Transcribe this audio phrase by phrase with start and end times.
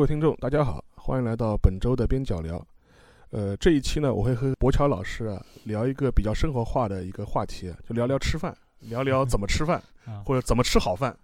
[0.00, 2.66] 各位听众，大家好，欢迎来到本周的边角聊。
[3.32, 9.78] 呃，这一期呢，我会和博乔老师啊聊一个比较生活化的一个话题，就聊聊吃饭，聊聊怎么吃饭，
[10.24, 11.14] 或者怎么吃好饭。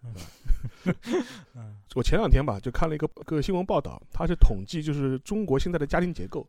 [1.97, 6.47] 我前两天吧，就看了一个个新闻报道，它是统计就是中国现在的家庭结构，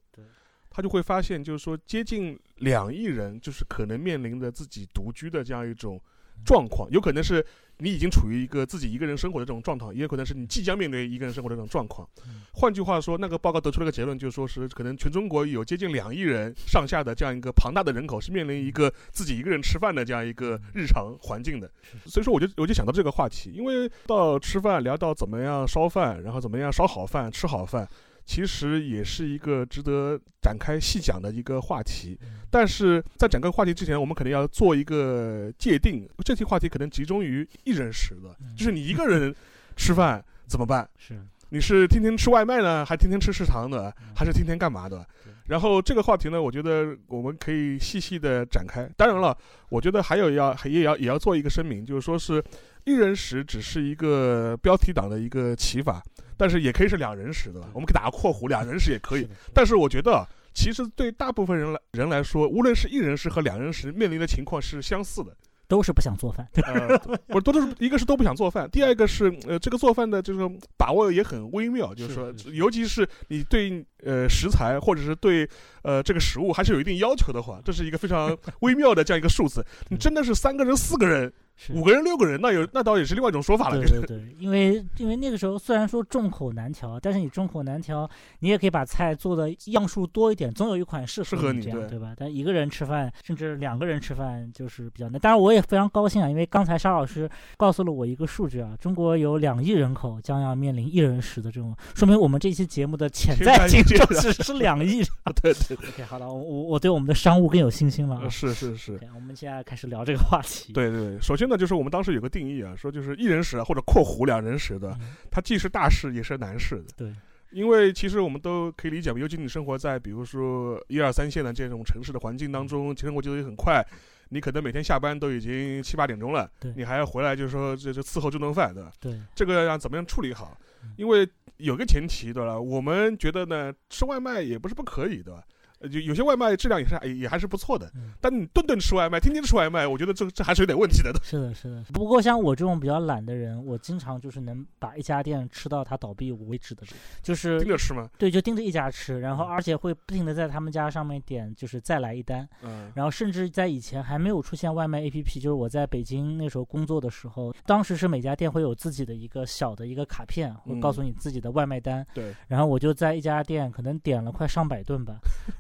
[0.70, 5.98] 他就会发现，就是说接近两亿人，就是可能面临着自己独居的这样一种
[6.44, 7.46] 状况，有可能是。
[7.80, 12.08] 你已经处于一个自己一个人生活的这种状态，也有可能是你即将面对一个人生活的这种状况。
[12.54, 21.70] 换句话说，那个报告得出了个结论，就是说是可能全中国有接近两亿人上下的这样一个庞大的人口是面临一个自己一个人吃饭的这样一个日常环境的。
[22.06, 27.88] 所以说，我就我就想到这个话题，因为到吃饭聊到怎么样烧饭，然后怎么样烧好饭、吃好饭。
[28.28, 32.20] 其实也是一个值得展开细讲的一个话题，
[32.52, 36.06] 但是在展开话题之前，我们可能要做一个界定。
[36.26, 39.34] 这期话题可能集中于一人食的，就是你一个人
[39.78, 40.88] 吃饭怎么办？
[40.98, 41.18] 是，
[41.52, 45.08] 你是天天吃外卖呢，还天天吃食堂的，还是天天干嘛的？
[45.46, 48.90] 然后这个话题呢，我觉得我们可以细细的展开。
[48.98, 49.36] 当然了，
[49.70, 52.44] 我觉得还有要也要也要做一个声明，就是说是
[52.84, 56.04] 一人食只是一个标题党的一个起法。
[56.38, 59.28] 但是也可以是两人食的，我们可以打个括弧，两人食也可以。
[59.54, 65.36] 但是我觉得，其实对大部分人来人来说，无论是一人食和两人食，面临的情况是相似的，
[65.68, 66.48] 都是不想做饭。
[66.64, 75.48] 呃， 不都是一个是都不想做饭，第二个是呃这个做饭的这个把握也很微妙，就是说，尤其是你对呃食材或者是对
[75.82, 79.66] 呃这个食物还是有一定要求的话，这是一个非常微妙的这样一个数字。
[79.90, 81.34] 你真的是三个人、四个人。
[81.74, 83.80] 五个人、六个人，那有那倒也是另外一种说法了。
[83.80, 92.14] 对对对，因为因为那个时候虽然说众口难调，但是你众口难调，你也可以把菜做的样数多一点，总有一款适合你这样，对吧？
[92.16, 95.20] 但一个人吃饭，甚至两个人吃饭就是比较难。
[95.20, 105.02] 当然，我也非常高兴啊，因为刚才沙老师告诉了我一个数据啊，中国有两亿人口将要面临一人食的这种，说明我们这期节目的潜在听众只是两亿。
[105.42, 105.90] 对对对。
[105.90, 108.30] OK，好了，我我对我们的商务更有信心了啊。
[108.30, 109.00] 是是是。
[109.16, 110.72] 我们现在开始聊这个话题。
[110.72, 111.47] 对对，首先。
[111.50, 114.98] 那就是我们当时有个定义啊，说就是一人食或者括弧两人食的，
[115.32, 116.86] 它既是大事也是难事的。
[116.98, 117.14] 对，
[117.52, 123.86] 因为其实我们都可以理解嘛，尤其你生活在比如说一二三线的这种城市的环境当中，生活节奏也很快，
[124.30, 128.92] 你可能每天下班都已经七八点钟了，你还要回来就是说这这伺候这顿饭，对吧？
[129.00, 130.58] 对，这个要怎么样处理好？
[130.96, 131.28] 因为
[131.58, 132.60] 有个前提，对吧？
[132.60, 135.44] 我们觉得呢，吃外卖也不是不可以，对吧？
[135.80, 141.14] 呃，就有些外卖质量也是也还是不错的，但你顿顿吃外卖，天天吃外卖，我觉得这这还是有点问题的。
[141.24, 141.84] 是的，是的。
[141.94, 146.84] 不过像我这种比较懒的人，我经常就是能把一家店吃到它倒闭为止的，
[147.22, 148.10] 就是盯着吃吗？
[148.18, 152.48] 对，就盯着一家吃，然后而且会不停的在他们家上面点，就是再来一单。
[152.64, 152.92] 嗯。
[152.96, 162.06] 然后甚至在以前还没有出现外卖 APP，就是我在北京那时候工作的时候，当时是每家店会有自己的一个小的一个卡片，会告诉你自己的外卖单。
[162.14, 162.34] 对。
[162.48, 165.18] 然后我就在一家店可能点了快上百顿吧。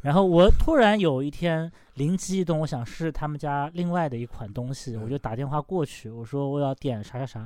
[0.07, 7.39] 然后我突然有一天灵机一动，我想试试他们家另外的一款东西，我就打电话过去，我说我要点啥啥啥，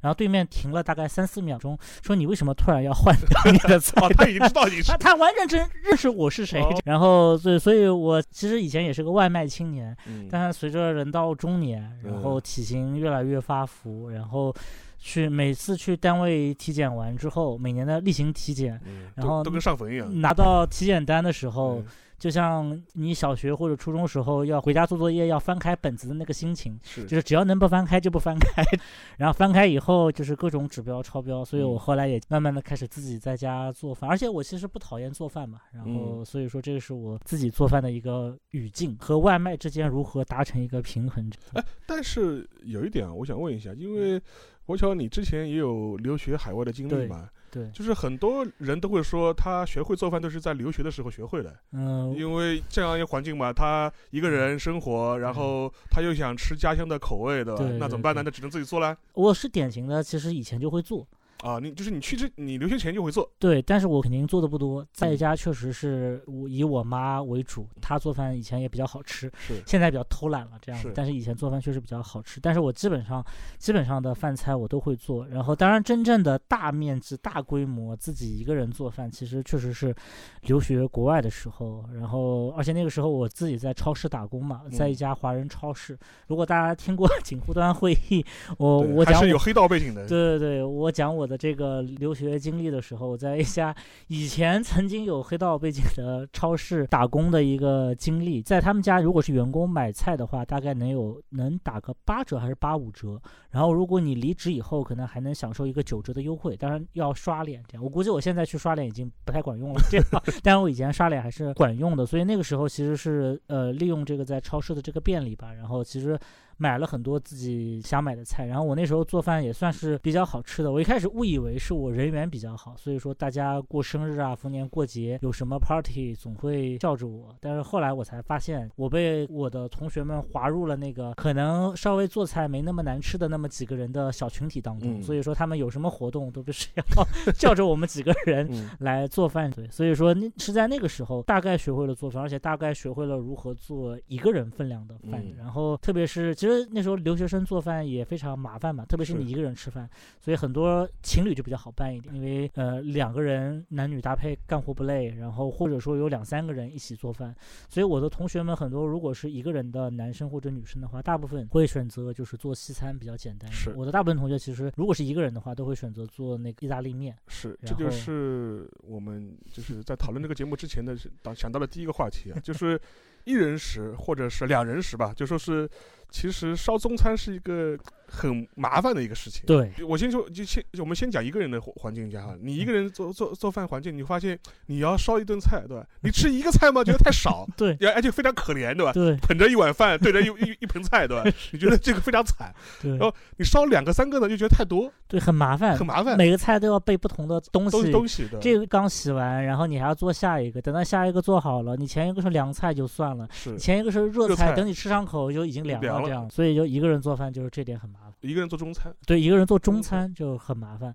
[0.00, 4.00] 然后对面停了大概三四秒钟，说你为什么突然要换你的菜？
[4.18, 6.60] 他已经知道你是 他，他完全真认识我是谁。
[6.84, 9.96] 然后所以，所以我其实以前也是个外卖青年，
[10.28, 14.52] 但是随着人到中年，然后体型越来越发福，然后。
[15.00, 18.80] 去每次去单位体检完之后，每年的例行体检，
[19.14, 20.20] 然后都跟上坟一样。
[20.20, 21.80] 拿到体检单的时候，
[22.18, 28.62] 就像你小学或者初中时候要回家做作业要翻开本子的那个心情，就是只要能不翻开就不翻开。
[29.16, 34.10] 然后翻开以后就是各种指标超标，所以我后来也慢慢的开始自己在家做饭。
[34.10, 41.30] 而且我其实不讨厌做饭嘛，然后所以说这个是我自己做饭的一个语境和外卖之间如何达成一个平衡。
[41.54, 44.20] 哎，但是有一点啊，我想问一下，因为。
[44.68, 47.26] 国乔，你之前也有留学海外的经历嘛？
[47.50, 51.54] 对，就是很多人都会说，他学会做饭都是在留学的时候学会的。
[51.72, 58.22] 嗯，因为这样一个环境嘛，他一个人生活，然后他又想吃家乡的口味的，那怎么办呢？
[58.24, 58.96] 那只能自己做啦。
[59.14, 61.06] 我是典型的，其实以前就会做。
[61.42, 73.24] 啊，你就是你去之，你留学前就会做，对，但是我肯定做的不多，在家确实是我以我妈为主，她做饭以前也比较好吃，是，现在比较偷懒了这样子，但是以前做饭确实比较好吃，但是我基本上
[73.56, 79.94] 基本上的饭菜我都会做，然后当然真正的大面积大规模自己一个人做饭，其实确实是
[80.42, 85.96] 留学国外的时候，然后而且那个时候我自己在超市打工嘛，在一家华人超市，
[86.26, 88.24] 如果大家听过 锦湖端会议，
[88.56, 91.27] 我我讲是有黑道背景的，对对对，我讲我。
[91.28, 93.74] 的这个留学经历的时候，我在一家
[94.06, 103.20] 以前曾经有黑道背景的超市打工的一个经历，在他们家如果是员工买菜的话，大概能有能打个八折还是八五折，
[103.50, 107.84] 然后如果你离职以后，可能还能享受一个九折的优惠，当然要刷脸这样。
[107.84, 110.06] 我估计我现在去刷脸已经不太管用了， 这样，
[110.42, 116.18] 但我以前刷脸还是管用的，所以那个时候其实是呃利用这个在超市的这个便利吧，然后其实。
[116.58, 120.70] 买了很多自己想买的菜，然后我那时候做饭也算是比较好吃的。
[120.70, 127.32] 我一开始误以为是我人缘比较好，所以说大家过生日啊、逢年过节有什么 party 总会叫着我。
[127.40, 135.00] 但是后来我才发现，我被我的同学们划入了那个可能稍微做菜没那么难吃的那么几个人的小群体当中。
[135.00, 136.84] 所以说他们有什么活动都必须要
[137.38, 138.50] 叫着我们几个人
[138.80, 139.48] 来做饭。
[139.48, 145.24] 对，所以说那是在那个时候大概学会了做饭，而且大概学会了如何做一个人分量的饭。
[145.38, 146.47] 然后特别是其实。
[146.48, 149.86] 其实那时候留学生做饭也非常麻烦嘛，特别是你一个人吃饭，
[150.18, 157.34] 所以很多情侣就比较好办一点，因为呃两个人男女搭配干活不累，然后或者说有两三个人一起做饭，
[157.68, 163.52] 所以我的同学们很多如果是一个人的男生或者女生的话，大部分会选择就是做西餐比较简单。
[163.52, 167.14] 是，我的大部分同学其实如果是一个人的话，都会选择做那个意大利面。
[167.26, 172.80] 是，这就是我们就是在讨论这个节目之前的想想到的第一个话题啊，就是
[173.24, 175.68] 一人食或者是两人食吧，就说是。
[176.10, 177.78] 其实烧中餐是一个。
[178.10, 179.42] 很麻烦的一个事情。
[179.46, 182.34] 对，我先说，就先我们先讲一个人的环境下哈。
[182.40, 185.86] 你一个人做做做饭环境，你发现你要烧一顿菜，对吧？
[186.00, 186.82] 你吃一个菜吗？
[186.82, 187.46] 觉得太少。
[187.54, 188.94] 对，而且非常可怜，对吧？
[188.94, 191.30] 对，捧着一碗饭，对着一一一盆菜，对吧？
[191.52, 192.50] 你觉得这个非常惨。
[192.80, 192.92] 对。
[192.92, 194.90] 然后你烧两个三个呢，就觉得太多。
[195.06, 195.76] 对，很麻烦。
[195.76, 196.16] 很麻烦。
[196.16, 197.92] 每个菜都要备不同的东西。
[197.92, 198.38] 东西的。
[198.40, 200.62] 这个刚洗完，然后你还要做下一个。
[200.62, 206.28] 等到下一个做好了，你前一个是凉菜就算了，是前一个是热菜，等你吃上口就已经凉了，这样。
[206.30, 208.12] 所以就一个人做饭就是这点很麻烦。
[208.20, 210.94] 一个人做中餐，对，一个人做中餐就很麻烦。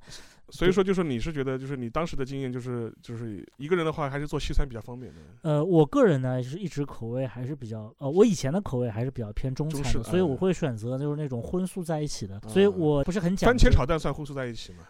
[0.54, 5.20] 所以说，就是你是觉得，就是你当时的经验，就是就是一个人的话，还是做西餐比较方便的。
[5.42, 12.40] 呃，我个人呢，就是一直口味还是比较，呃，我以前的口味还是比较偏中餐的，所以我会选择就是那种荤素在一起的。
[12.48, 14.84] 所以我不是很讲番茄炒蛋算荤素在一起吗？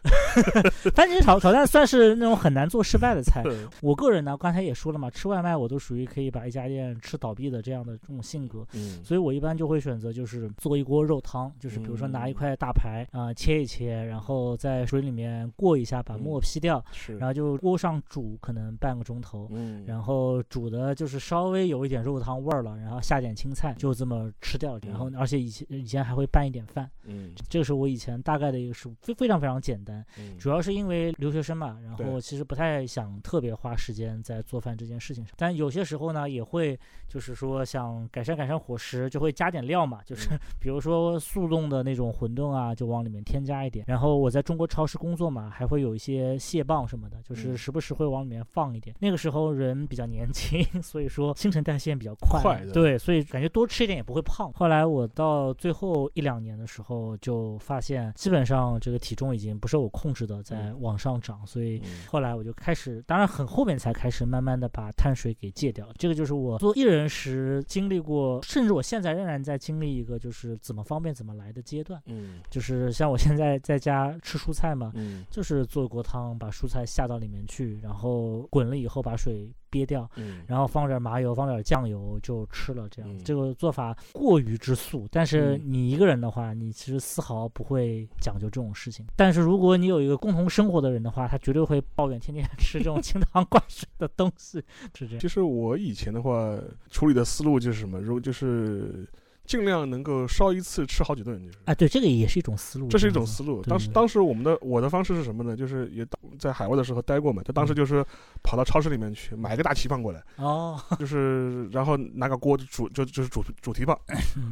[0.93, 3.41] 番茄炒炒蛋算是那种很难做失败的菜。
[3.81, 8.67] 我个人呢，刚才也说了嘛，吃外卖我都属于可以把一家店吃倒闭的这样的这种性格。
[8.73, 9.01] 嗯。
[9.01, 16.39] 所以我一般就会选择就是做一锅肉汤，就是比如说拿一块大排啊切一切，然后在水里面过一下，把沫。
[16.43, 16.83] 劈掉，
[17.17, 24.77] 然后就锅上煮，可能半个钟头，嗯，然后煮的就是稍微有一点肉汤味儿了，然后下点青菜，就这么吃掉。
[24.85, 30.05] 然后而且以前以前还会拌一点饭，嗯，这个是我以前大概的一个食谱，非非常非常简单。
[30.37, 35.33] 主要是因为留学生嘛，然后其实不太想特别花时间在做饭这件事情上。
[35.37, 36.77] 但有些时候呢，也会
[37.07, 40.29] 就是说想改善改善伙食，就会加点料嘛，就是
[40.59, 43.85] 比如说速冻的那种馄饨啊，就往里面添加一点。
[43.87, 46.37] 然后我在中国超市工作嘛，还会有一些。
[46.43, 48.93] 蟹棒什么的，就是时不时会往里面放一点。
[48.99, 54.51] 那个时候人比较年轻， 所以说新陈代谢比较快，对，所以感觉多吃一点也不会胖。
[54.53, 65.87] 后来我到最后一两年的时候，就发现基本上这个体重已经不受我控制的在往上涨，所以后来我就开始，当然很后面才开始慢慢的把碳水给戒掉。
[65.97, 72.01] 这个就是我做艺人时经历过，甚至我现在仍然在经历一个就是怎么方便怎么来的阶段。
[72.05, 76.37] 嗯，就是像我现在在家吃蔬菜嘛，嗯，就是做锅汤。
[76.37, 82.87] 把蔬菜下到里面去，然后滚了以后把水憋掉，嗯，然后放点麻油，放点酱油就吃了。
[82.89, 89.05] 这样这个做法过于之素，但是你一个人的话，你其实丝毫不会讲究这种事情。
[89.15, 94.63] 但是如果你有一个共同生活的人的话，他绝对会抱怨天天 吃这种清汤寡水的东西，
[94.93, 95.19] 是这样。
[95.19, 96.57] 其实我以前的话
[96.89, 99.07] 处理的思路就是什么，如果就是。
[99.45, 102.87] 尽量能够烧一次吃好几顿，就是啊，对，这个也是一种思路。
[102.87, 103.61] 这是一种思路。
[103.63, 105.55] 当时当时我们的我的方式是什么呢？
[105.55, 106.05] 就是也
[106.39, 108.03] 在海外的时候待过嘛，他当时就是
[108.41, 113.97] 跑到超市里面去买个大蹄膀过来，哦， 就是然后拿个锅煮，就就是煮煮蹄膀，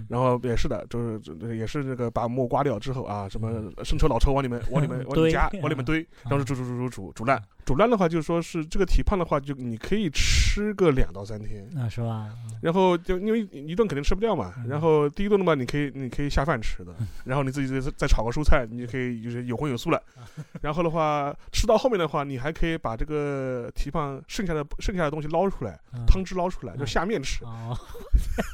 [0.09, 7.41] 然后也是的，就是也是那个把沫刮掉之后啊，什么生抽老抽往里面往里面 往里面加往里面堆，然后煮煮煮煮煮煮烂。
[7.63, 12.27] 煮烂的话，就是说是这个蹄膀的话，就你可以吃个两到三天，啊，是吧？
[12.59, 16.93] 然后就因为一顿肯定吃不掉嘛，然后第一顿的话，你可以你可以下饭吃的，
[17.25, 20.01] 然后你自己再再炒个蔬菜，你就可以就是有荤有素了。
[20.61, 27.45] 然后的话，吃到后面的话，你还可以把这个蹄膀剩下的剩下的东西捞出来，汤汁捞出来，就下面吃。
[27.45, 27.77] 哦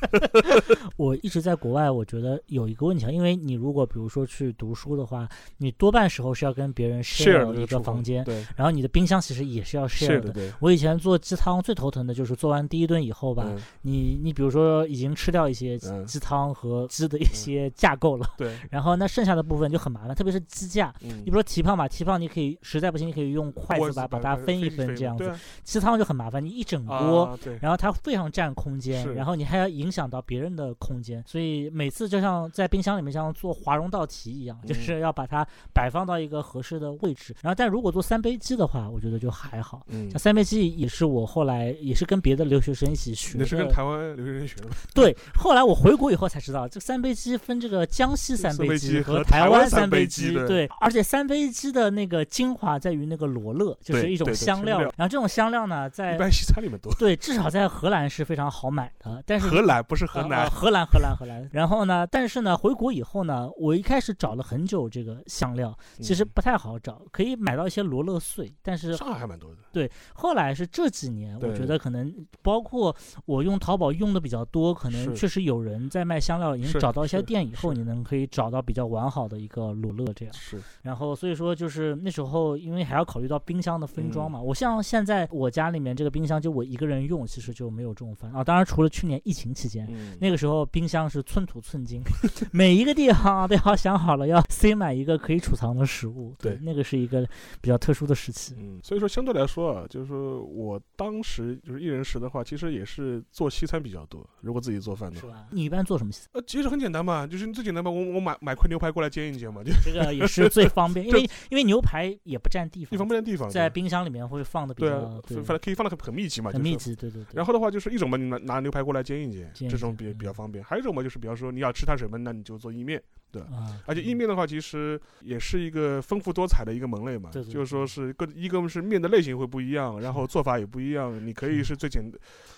[0.96, 9.08] 我一直在国外，我觉得有一个问题啊，因为你如果比如说去读书的话，你多半时候是要跟别人 share 一个房间，对，然后你的冰。
[9.08, 10.54] 箱其实也是要 share 的。
[10.60, 13.46] 我以前做鸡汤最头疼的就是做完第一顿以后吧，
[13.84, 18.28] 你你比如说已经吃掉一些鸡鸡汤和鸡的一些架构了。
[18.38, 18.58] 对。
[18.72, 20.94] 然后那剩下的部分就很麻烦，特别是鸡架。
[21.02, 21.20] 嗯。
[21.20, 25.32] 你比如说蹄膀嘛，蹄膀你可以实在不行，你可以用筷子把把它分一分这样子。
[25.64, 37.36] 鸡汤就很麻烦，你一整锅，然后它非常占空间，然后你还要影响到别人的空间，所以每次就像在冰箱里面像做华容道题一样，就是要把它摆放到一个合适的位置。
[37.42, 39.86] 然后但如果做三杯鸡的话，我觉得就还好。
[39.88, 40.10] 嗯。
[40.10, 43.38] 像三杯鸡也是我后来也是跟别的留学生一起学。
[43.38, 44.76] 你是跟台湾留学生学的吗？
[44.96, 50.34] 对，后来我回国以后才知道，这三杯鸡分这个江西三杯鸡和台湾三杯鸡。
[50.34, 54.80] 对，而且三杯鸡的那个精华在于那个罗勒，就是一种香料。
[54.80, 56.94] 然后这种香料呢，在一般西餐里面多。
[56.96, 59.24] 对，至少在荷兰是非常好买的。
[59.26, 61.50] 但是荷兰不是河南，荷兰荷兰荷兰。
[61.52, 69.58] 然后呢，但是呢，回国以后呢，我一开始找了很久这个香料，其实不太好找，可以买到一些罗勒碎，但是上海还蛮多的。
[69.72, 72.96] 对，后来是这几年，我觉得可能包括
[73.26, 80.34] 我用淘宝用的比较多，可能确实有人在卖香料，已经找到一些店以后，你能可以找到比较完好的一个罗勒这样。
[80.34, 80.62] 是。
[80.82, 88.44] 然后所以说就是那时候，因为还要考虑到冰箱的分装嘛，我像现在我家里面这个冰箱就我一个人用，其实就没有这种烦啊。
[88.44, 89.88] 当然除了去年疫情期间，
[90.20, 92.02] 那个时候冰箱是寸土寸金，
[92.52, 96.34] 每一个地方都要想好了要塞满一个可以储藏的食物。
[96.40, 97.28] 对，那个是一个
[97.62, 98.56] 比较特殊的时期。
[98.58, 104.28] 嗯，所以说相对来说啊，就是说我当时就是一人食的话，其实也是做西餐比较多。
[104.42, 106.12] 如果自己做饭的话，你一般做什么？
[106.34, 117.28] 呃，其实很简单嘛，就是最简单嘛，我我买买块牛排过来煎一煎嘛，就这个也是最方便， 因为因为牛排也不占地方，地方不占地方，在冰箱里面会放的比较，对，放可以放的很很密集嘛，很密集，对对对。
[117.34, 120.64] 然后的话就是一种嘛，你拿拿牛排过来煎一煎，这种比比较方便。
[120.64, 123.02] 还有一种嘛，就是比方说你要吃碳水嘛，那你就做意面。
[123.30, 123.42] 对，
[123.86, 127.30] 而且意面的话，其实也是一个丰富多彩的一个门类嘛。
[127.30, 131.26] 就是说是各一个是面的类型会不一样，然后做法也不一样。
[131.26, 132.10] 你可以是最简，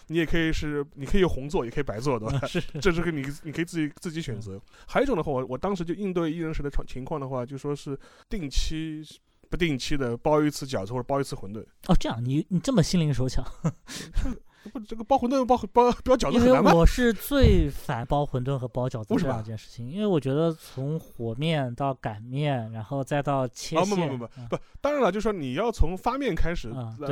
[0.08, 2.48] 你也可以是，你可以红做，也可以白做，对吧？
[2.48, 4.62] 是，这是个你你可以自己自己选择。
[4.88, 7.98] 还有一种的话，我我当时就应对一人食的情况的话，就说是
[8.30, 9.04] 定期
[9.50, 11.66] 不定期的包一次饺子或者包一次馄饨。
[11.88, 13.44] 哦，这样你你这么心灵手巧。
[14.72, 16.74] 不，这个包馄饨包包包饺子很难吗？
[16.74, 26.72] 我是最烦包馄饨和包饺子这两件事情，因为我觉得从和面到擀面，然后再到切啊，不不不不不，当然了，就是说你要从发面开始，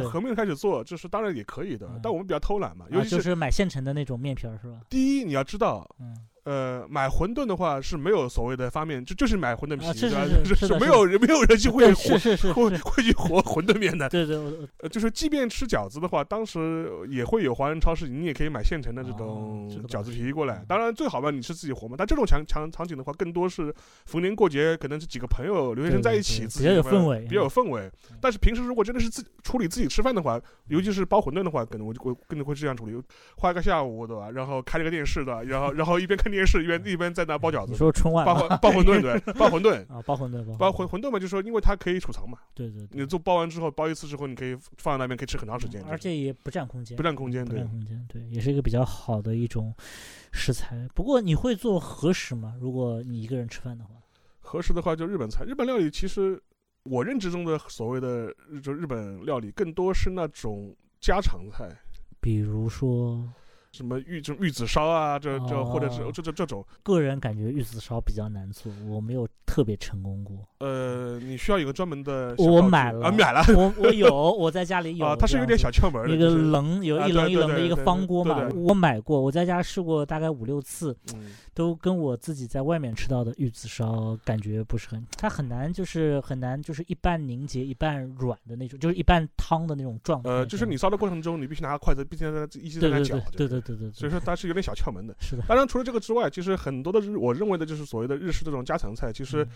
[0.09, 4.81] 和面开始做，就是当然也可以的，但我们比较偷懒嘛，尤其是买现成的那种面皮儿，是吧？
[4.89, 6.15] 第一，你要知道，嗯。
[6.47, 10.09] 呃，买馄饨的话是没有所谓的发面，就就是买馄饨皮，是
[10.55, 12.17] 是是，没有人没有人去会会
[12.53, 14.07] 会会去和馄饨面的。
[14.07, 14.37] 对对，
[14.77, 20.63] 呃，就是即便吃饺子的话，当时也会有华人超市，你也可以买现成的这种饺子皮过来。
[20.69, 21.95] 当然最好吧，你是自己和嘛。
[21.97, 23.75] 但这种场场场景的话，更多是
[24.05, 27.91] 逢年过节，可能是几个朋友留学生在一起，比较有氛围，比较有氛围。
[28.21, 32.93] 但是平时如果真的是自处理自己吃饭的话，尤其是包馄饨的话，可能我就我更会这样处理，
[33.35, 34.31] 花一个下午对吧？
[34.31, 37.07] 然后开了个电视对吧，然后然后一边看电视一边一边。
[37.17, 49.73] 在那包饺子，说春晚包包馄饨对， 包馄饨啊，包馄饨包馄馄饨嘛，就是说因为它可以储藏嘛，对对，你做包完之后包一次之后，你可以放在那边可以吃很长时间，而且也不占空间，不占空间，不占空间，对，也是一个比较好的一种
[50.31, 50.87] 食材。
[50.93, 52.53] 不过你会做和食吗？
[52.59, 53.91] 如果你一个人吃饭的话，
[54.41, 56.39] 和食的话就日本菜，日本料理其实
[56.83, 61.67] 我认知中的所谓的就日本料理更多是那种家常菜，
[62.19, 63.27] 比如说。
[63.77, 70.37] 什么玉这玉子烧啊，这这或者是这这这种，个人感觉玉子烧比较难做，我没有特别成功过。
[70.59, 75.05] 呃，你需要有个专门的，我买了啊，买了，我我有，我在家里有。
[75.07, 80.97] 啊，它是有点小窍门，一个棱，有一棱一棱的一个方锅嘛，我买过，我在家试过大概五六次，
[81.53, 90.29] 都跟我自己在外面吃到的玉子烧感觉不是很，它很难，就是很难，就是一半凝结一半软的那种，就是一半汤的那种状态。
[90.29, 95.15] 呃，就是你烧的过程中，你必须拿个筷子，必须在一直在那搅，对对对对，所以说它是有点小窍门的。
[95.19, 99.47] 是的，当然除了这个之外，其实很多的日，我认为的就是所谓的日式这种家常菜，其实。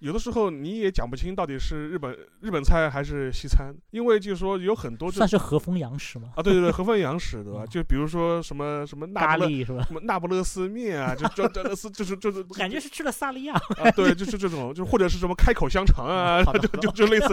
[0.00, 6.32] 有的时候你也讲不清到底是日本日本菜还是西餐，因为就是说有很多算是和风洋食吗？
[6.36, 7.66] 啊，对对对，和风洋食对吧？
[7.66, 9.82] 就比如说什么什么咖喱是吧？
[9.82, 11.74] 什么那不勒斯面啊，就就就
[12.04, 17.28] 是就是 感觉是吃了萨利亚啊，对，就是这种，就或者是什么开口香肠啊， 就就就类似，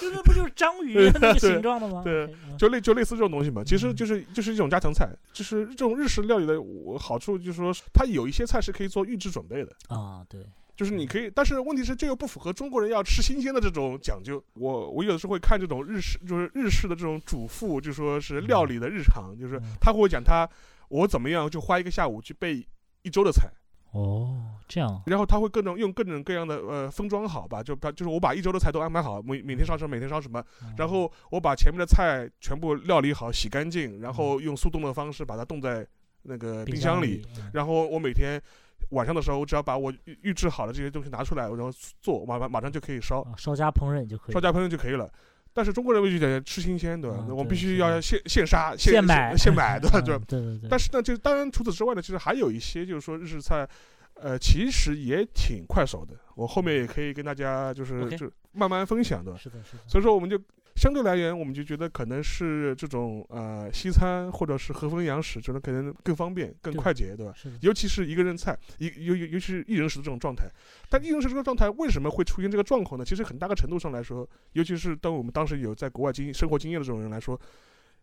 [0.00, 2.02] 就那不就是章鱼那个形状的吗？
[2.02, 3.62] 对，就类就类似这种东西嘛。
[3.64, 6.54] 其实就是就是一种家常菜，就是这种日式料理的
[6.98, 10.40] 好处就是说它有一些菜是可以做预制准备的啊，对。
[10.76, 14.42] 就是你可以，但是问题是这又不符合中国人要吃新鲜的这种讲究。
[14.54, 20.48] 我我有的时候会看这种日式，就是日式的这种主妇，就说是料理的日常，就是他会讲他
[20.88, 22.66] 我怎么样就花一个下午去备
[23.02, 23.48] 一周的菜。
[23.92, 25.00] 哦，这样。
[25.06, 30.44] 然后他会各种用各种各样的呃封装好吧，就把就是我把一周的菜都安排好，每每天烧什么，每天烧什么，
[30.76, 35.86] 然后我把前面的菜全部料理好，洗干净，然后用速冻的方式把它冻在
[36.22, 38.42] 那个冰箱里，然后我每天
[38.90, 45.10] 晚上的时候，我只要把我预预制好的这些东西拿出来，然后做，马马马上就可以烧，稍加烹饪就可以，烧加烹饪就可以了。
[45.52, 47.24] 但是中国人就得吃新鲜，对吧？
[47.28, 50.00] 我必须要现现杀、现买、现买， 对吧？
[50.00, 50.68] 对对对对。
[50.68, 53.68] 但是呢，就当然除此之外呢，其实还有一些，就是说日式菜，
[54.14, 56.14] 呃，其实也挺快手的。
[56.34, 59.36] 我后面也可以跟大家就是就慢慢分享的。
[59.36, 59.82] 是的，是的。
[59.86, 60.38] 所以说我们就。
[60.76, 67.32] 相对来言，我们就觉得可能是这种呃西餐或者是和风洋食，这种可能更方便、更快捷，对吧？
[67.60, 70.46] 尤其是一个人菜，一尤尤尤其是一人食的这种状态。
[70.88, 73.04] 但一人食这个状态为什么会出现这个状况呢？
[73.04, 77.40] 其实很大个程度上来说，尤其是当我们当时有在国外经生活经验的这种人来说，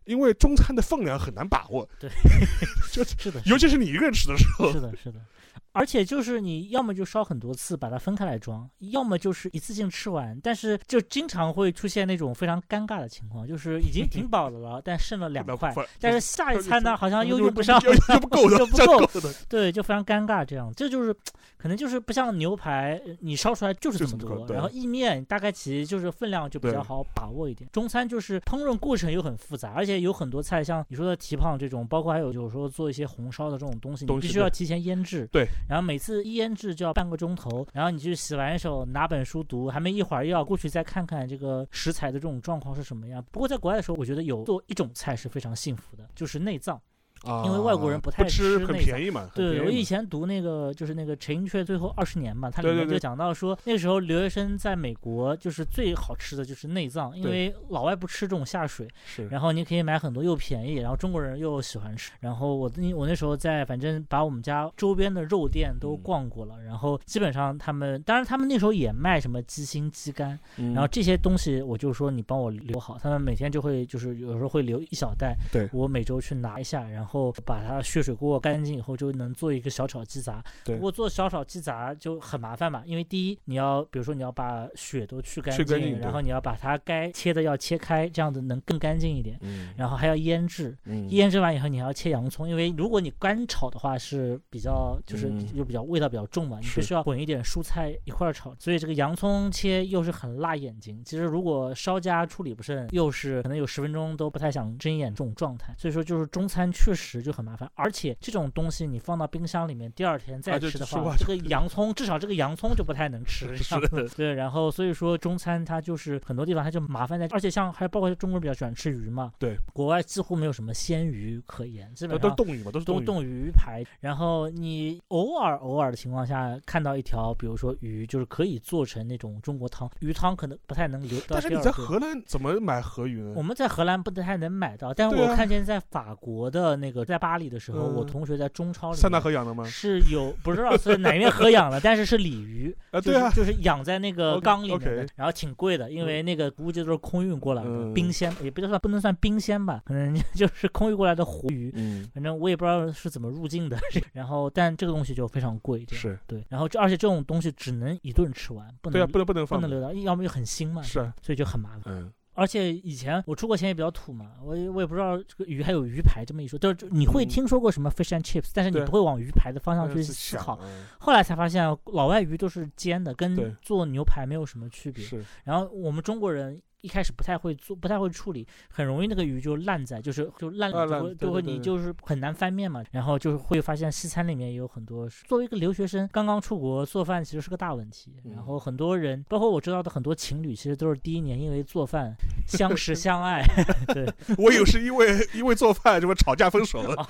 [0.04, 1.88] 因为中餐的分量很难把握。
[2.00, 2.10] 对，
[2.90, 4.72] 就是的，尤其是你一个人吃的时候。
[4.72, 5.20] 是的，是的。
[5.72, 10.38] 而且就是你要么就烧很多次把它分开来装，要么就是一次性吃完。
[10.42, 19.08] 但是就经常会出现那种非常尴尬的情况，就是已经挺饱的了，但剩了两 块，但是下一餐呢好像又用不上，又不够， 又不够，
[19.48, 20.44] 对，就非常尴尬。
[20.44, 21.14] 这样，这就是
[21.56, 24.46] 可能就是不像牛排，你烧出来就是这么多。
[24.52, 27.68] 然后意面大概其实就是分量就比较好把握一点。
[27.72, 35.26] 中餐就是烹饪过程又很复杂，而且有很多菜，像你说的蹄膀这种，包括还有有时候做一些红烧的这种东西，你必须要提前腌制。
[35.32, 35.46] 对。
[35.68, 43.24] 然后每次一腌制就要半个钟头，然后你去洗完手拿本书读，还没一会儿又要过去再看看这个食材的这种状况是什么样。
[43.30, 46.80] 不过在国外的时候，我觉得有做一种菜是非常幸福的，就是内脏。
[47.24, 49.28] 啊，因为外国人不太吃，很便宜嘛。
[49.34, 59.28] 对，我以前读那个就是那个陈寅恪最后二十年嘛，它里面就讲到说，那个时候留学生在美国就是最好吃的就是内脏，因为老外不吃这种下水，是。
[59.28, 62.12] 然后你可以买很多又便宜，然后中国人又喜欢吃。
[62.20, 77.11] 然后我那我那时候在反正把我们家周边的肉店都逛过了，然后基本上他们，当然他们那时候也卖什么鸡心、鸡肝，然后这些东西我就说你帮我留好，他们每天就会就是有时候会留一小袋，对我每周去拿一下，然后
[77.44, 77.80] 把它。
[77.82, 80.42] 血水过干净以后，就能做一个小炒鸡杂。
[80.64, 89.36] 不过做小炒鸡杂就很麻烦嘛，因为第一你要，比如说你要把血都去干净，然后你要把它该切的要切开，这样子能更干净一点。
[89.42, 89.74] 嗯。
[89.76, 90.74] 然后还要腌制，
[91.10, 101.02] 腌制完以后你还要切洋葱，因为如果你干炒的话是比较就是就比较味道比较重嘛，你必须要混一点蔬菜一块炒，所以这个洋葱切又是很辣眼睛。
[101.04, 105.74] 其实如果稍加处理不慎，又是可能有十分钟都不太想睁眼这种状态。
[105.76, 107.70] 所以说就是中餐确实就很麻烦。
[107.74, 113.54] 而且这种东西你放到冰箱里面，第二天再吃的话，这个洋葱至少这个洋葱就不太能吃。
[113.58, 114.34] 是的，对。
[114.34, 119.56] 然后所以说中餐它就是很多地方它就麻烦在，而且像还包括中国人比较喜欢吃鱼嘛，对。
[119.72, 123.82] 国外几乎没有什么鲜鱼可言，基本上都是冻鱼嘛，都是冻冻鱼排。
[124.00, 131.18] 然后你偶尔偶尔的情况下看到一条，比如说鱼，就是可以做成那种中国汤，鱼汤可能不太能留。
[131.28, 133.32] 但是你在荷兰怎么买河鱼呢？
[133.34, 137.82] 我们在荷兰不太能买到，但是我看见在法国的那个在巴黎的时候。
[137.92, 139.64] 我同学在中超里，塞纳河养的吗？
[139.64, 153.76] 是有不知道是哪边河养的，但是是鲤鱼 啊，对啊，就是养在那个缸里面的，然后挺贵的，因为那个估计都是空运过来的，冰鲜也不算不能算冰鲜吧，可能 就是空运过来的活鱼，嗯，反正我也不知道是怎么入境的，
[154.12, 156.18] 然后但这个东西就非常贵，是。
[156.26, 162.12] 对，然后这而且这种东西只能一顿吃完，不能不能不能不能留到，要么就很腥嘛，是，所以就很麻烦，嗯。
[162.34, 170.58] 而且以前我出国前也比较土嘛，我我也不知道这个鱼还有鱼排这么一说，就是你会听说过什么 fish and chips，但是你不会往鱼排的方向去思考。
[170.98, 175.04] 后来才发现老外鱼都是煎的，跟做牛排没有什么区别。
[175.44, 176.60] 然后我们中国人。
[176.82, 182.84] 一开始不太会做，不太会处理，很容易那个鱼就烂在，就是就烂了，就会你就是很难翻面嘛。
[182.90, 188.12] 然后就是会发现西餐里面也有很多，作为一个留学生刚刚出国做饭其实是个大问题。
[188.34, 192.12] 然后很多人，包括我知道的很多情侣，其实都是第一年因为做饭
[192.48, 193.44] 相识相爱。
[193.94, 197.00] 对，我有是因为因为做饭这么吵架分手了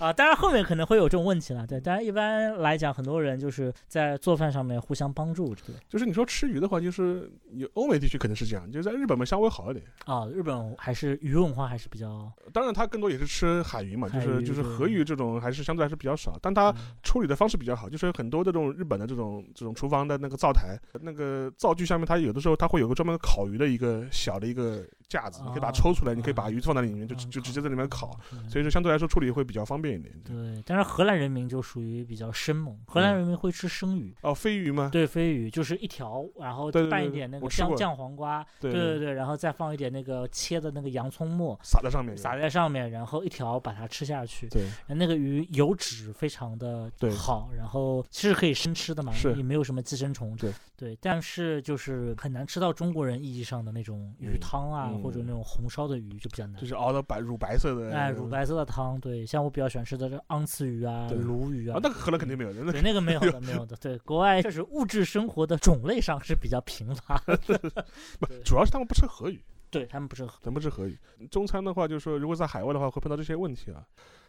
[0.00, 0.12] 啊。
[0.12, 1.80] 当然后面可能会有这种问题了，对。
[1.80, 5.72] 当然一般来讲，很多人就是在做饭上面互相帮助，对。
[5.88, 9.19] 就是你说吃鱼的话，就是有欧美地区可能是这样，就在日本。
[9.26, 9.84] 稍微好一点。
[10.04, 28.18] 啊，日本还是鱼文化还是比较，当然它更多也是吃海鱼嘛，就是就是河鱼这种还是相对还是比较少，但它处理的方式比较好，就是很多的这种日本的这种这种厨房的那个灶台，那个灶具下面它有的时候它会有个专门烤鱼的一个小的一个架子，你可以把它抽出来，你可以把鱼放在里面，就就直接在里面烤，
[28.48, 30.14] 所以说相对来说处理会比较方便一点。
[30.24, 34.88] 对，但是荷兰人民就属于比较生猛，荷兰人民会吃生鱼哦，飞鱼吗？
[34.90, 39.90] 对，飞鱼就是一条，然后拌一点那个酱酱黄瓜，对对对，然后再放一点。
[39.90, 44.46] 那个切的那个洋葱末撒在上面，撒在上面，然后一条把它吃下去。
[44.48, 50.36] 对，那个鱼油脂非常的好，然后其实可以生吃的嘛，也没有什么寄生虫。
[50.36, 56.60] 对对，但是就是很难吃到中国人意义上的那种鱼汤啊，或者那种红烧的鱼就比较难。
[56.60, 63.76] 就是熬的白乳白色的，哎，乳白色的汤，对，像我比较喜欢吃的这昂刺鱼啊、鲈鱼啊，那个可能肯定没有的，对，那个没有的，没有的。
[63.76, 67.16] 对，国外确实物质生活的种类上是比较贫乏，
[68.18, 69.40] 不，主要是他们不吃河鱼。
[69.70, 70.98] 对他们不吃，咱不吃河鱼。
[71.30, 73.86] 中餐的话，就是说，如果在海外的话，会碰到这些问题啊。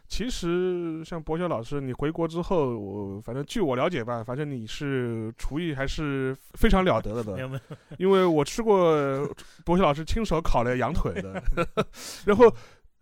[0.08, 7.32] 其实，像博学老师，你回国之后，我反正据我了解吧，反正你是厨艺还是非常了得的。
[7.48, 7.60] 的，
[7.98, 9.26] 因为我吃过
[9.64, 11.42] 博学老师亲手烤的羊腿的。
[12.26, 12.54] 然后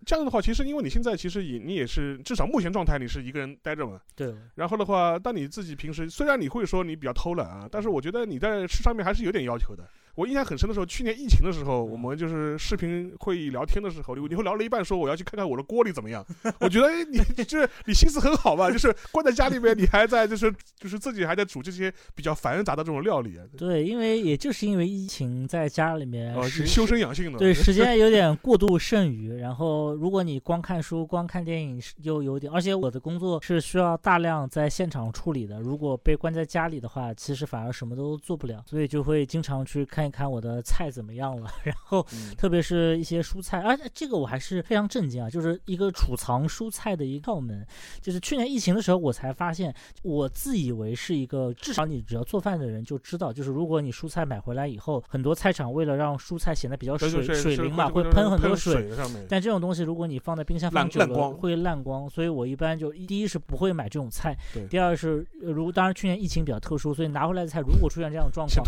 [0.07, 4.01] 这样的话，其实因为你现在其实也你也是至少目前状态，你是一个人待着嘛。
[4.15, 4.33] 对。
[4.55, 9.83] 然后的话，但你自己平时虽然你会说你比较偷懒啊，但是我觉得你在吃上面还是有点要求的。
[10.15, 16.25] 我印象很深的时候，去年疫情的时候，我们就是视频会议聊天的时候，你你会聊了一半说我要去看看我的锅里怎么样。
[16.61, 18.71] 我觉得哎，你这 你心思很好吧？
[18.71, 23.39] 就是关在家里面，你还在就是就是自己还在煮这些比较繁杂的这种料理。
[23.57, 26.35] 对，因为也就是因为疫情在家里面
[26.67, 29.33] 修身养性的，对时间有点过度剩余。
[29.37, 35.61] 然后如果你光看书、光看电影，又有点，而且我的工作是需要大量在现场处理的。
[35.61, 40.00] 如果被关在家里的话，其实反而什么都做不了，所以就会经常去看。
[40.01, 42.07] 看一看我的菜怎么样了， 然后
[42.39, 47.67] 特别是一些蔬菜，而且这个我还是非常震惊啊，就是一个储藏蔬菜的一道门。
[48.01, 58.91] 就是去年疫情的时候，我才发现，我自以为是一个至少你只要做饭的人就知道，就是如果你蔬菜买回来以后，很多菜场为了让蔬菜显得比较水水灵嘛，会喷很多水。
[59.29, 64.35] 但这种东西如果你放在冰箱放久了会烂光，所以我一般就第一是不会买这种菜，
[64.71, 68.65] 第二是如当然去年疫情比较特殊，所以拿回来的菜如果出现这样的状况，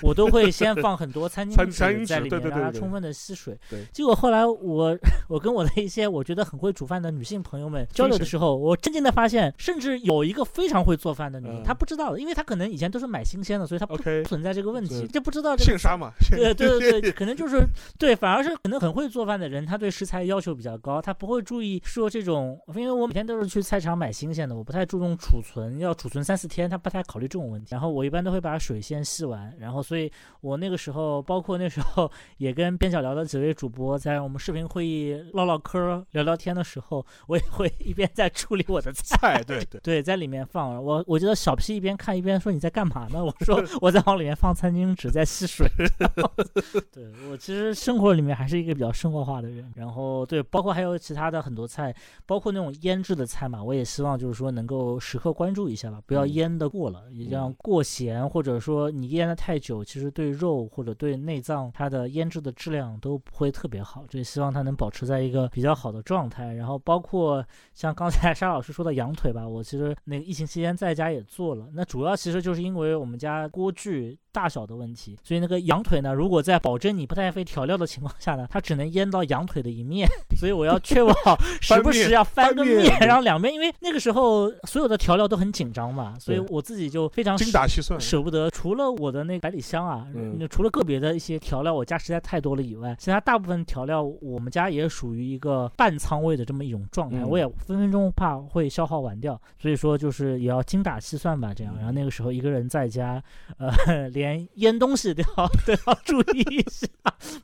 [0.00, 0.75] 我都会先。
[0.82, 3.58] 放很多餐巾纸在里面，让它充分的吸水。
[3.92, 4.96] 结果后来我
[5.28, 15.56] 我跟我的一些我觉得很会煮饭的女性朋友们交流的时候，我震惊的发现，甚至有一个非常会做饭的女人，她不知道的，因为她可能以前都是买新鲜的，所以她不存在这个问题，就不知道。
[15.56, 16.12] 现杀嘛？
[16.30, 17.66] 对对对对，可能就是
[17.98, 27.68] 对，反而是可能很会做饭的人，他对食材要求比较高，他不会注意说这种，因为我每天都是去菜场买新鲜的，我不太注重储存，要储存三四天，他不太考虑这种问题。
[27.70, 30.12] 然后我一般都会把水先吸完，然后所以
[30.42, 30.65] 我那。
[30.66, 40.82] 那个时候，包括那时候也跟边角聊的几位主播在我们视频会议唠唠嗑、聊聊天的时候，我也会一边在处理我的菜，对对对，在里面放。
[40.84, 45.68] 我我觉得小 P 一边看一边说：“你在干嘛呢？”我说： “我在往里面放餐巾纸，在吸水。
[46.90, 49.72] ”对我其实生活里面还是一个比较生活化的人。
[49.76, 51.94] 然后对，包括还有其他的很多菜，
[52.26, 60.55] 包括那种腌制的菜嘛，我也希望就是说能够时刻关注一下吧，不要腌的过了，也这样过咸，或者说你腌的太久，其实对肉。
[60.64, 66.54] 或者对内脏，它的腌制的质量都不会特别好，就希望它能保持在一个比较好的状态。
[66.54, 71.68] 然后包括像刚才 沙老师说的羊腿吧，我其实那个疫情期间在家也做了。
[71.74, 74.18] 那主要其实就是因为我们家锅具。
[74.36, 81.14] 大小的问题，所以那个羊腿呢，如果在保证你不太费调料的情况下呢，它只能腌到羊腿的一面， 所以我要确保
[81.62, 88.50] 时不时要翻个面，然后两边，因为那个时候所有的调料都很紧张嘛，所以我自己就非常精打细算，舍不得。
[88.50, 90.06] 除了我的那百里香啊，
[90.50, 101.74] 除了个别的一些调料我家实在太多了以外，其他大部分调料我们家也属于一个半仓位的这么一种状态，我也分分钟怕会消耗完掉，所以说就是也要精打细算吧，这样。
[101.76, 103.22] 然后那个时候一个人在家，
[103.58, 106.86] 呃， 连连腌东西都要 都要注意一下，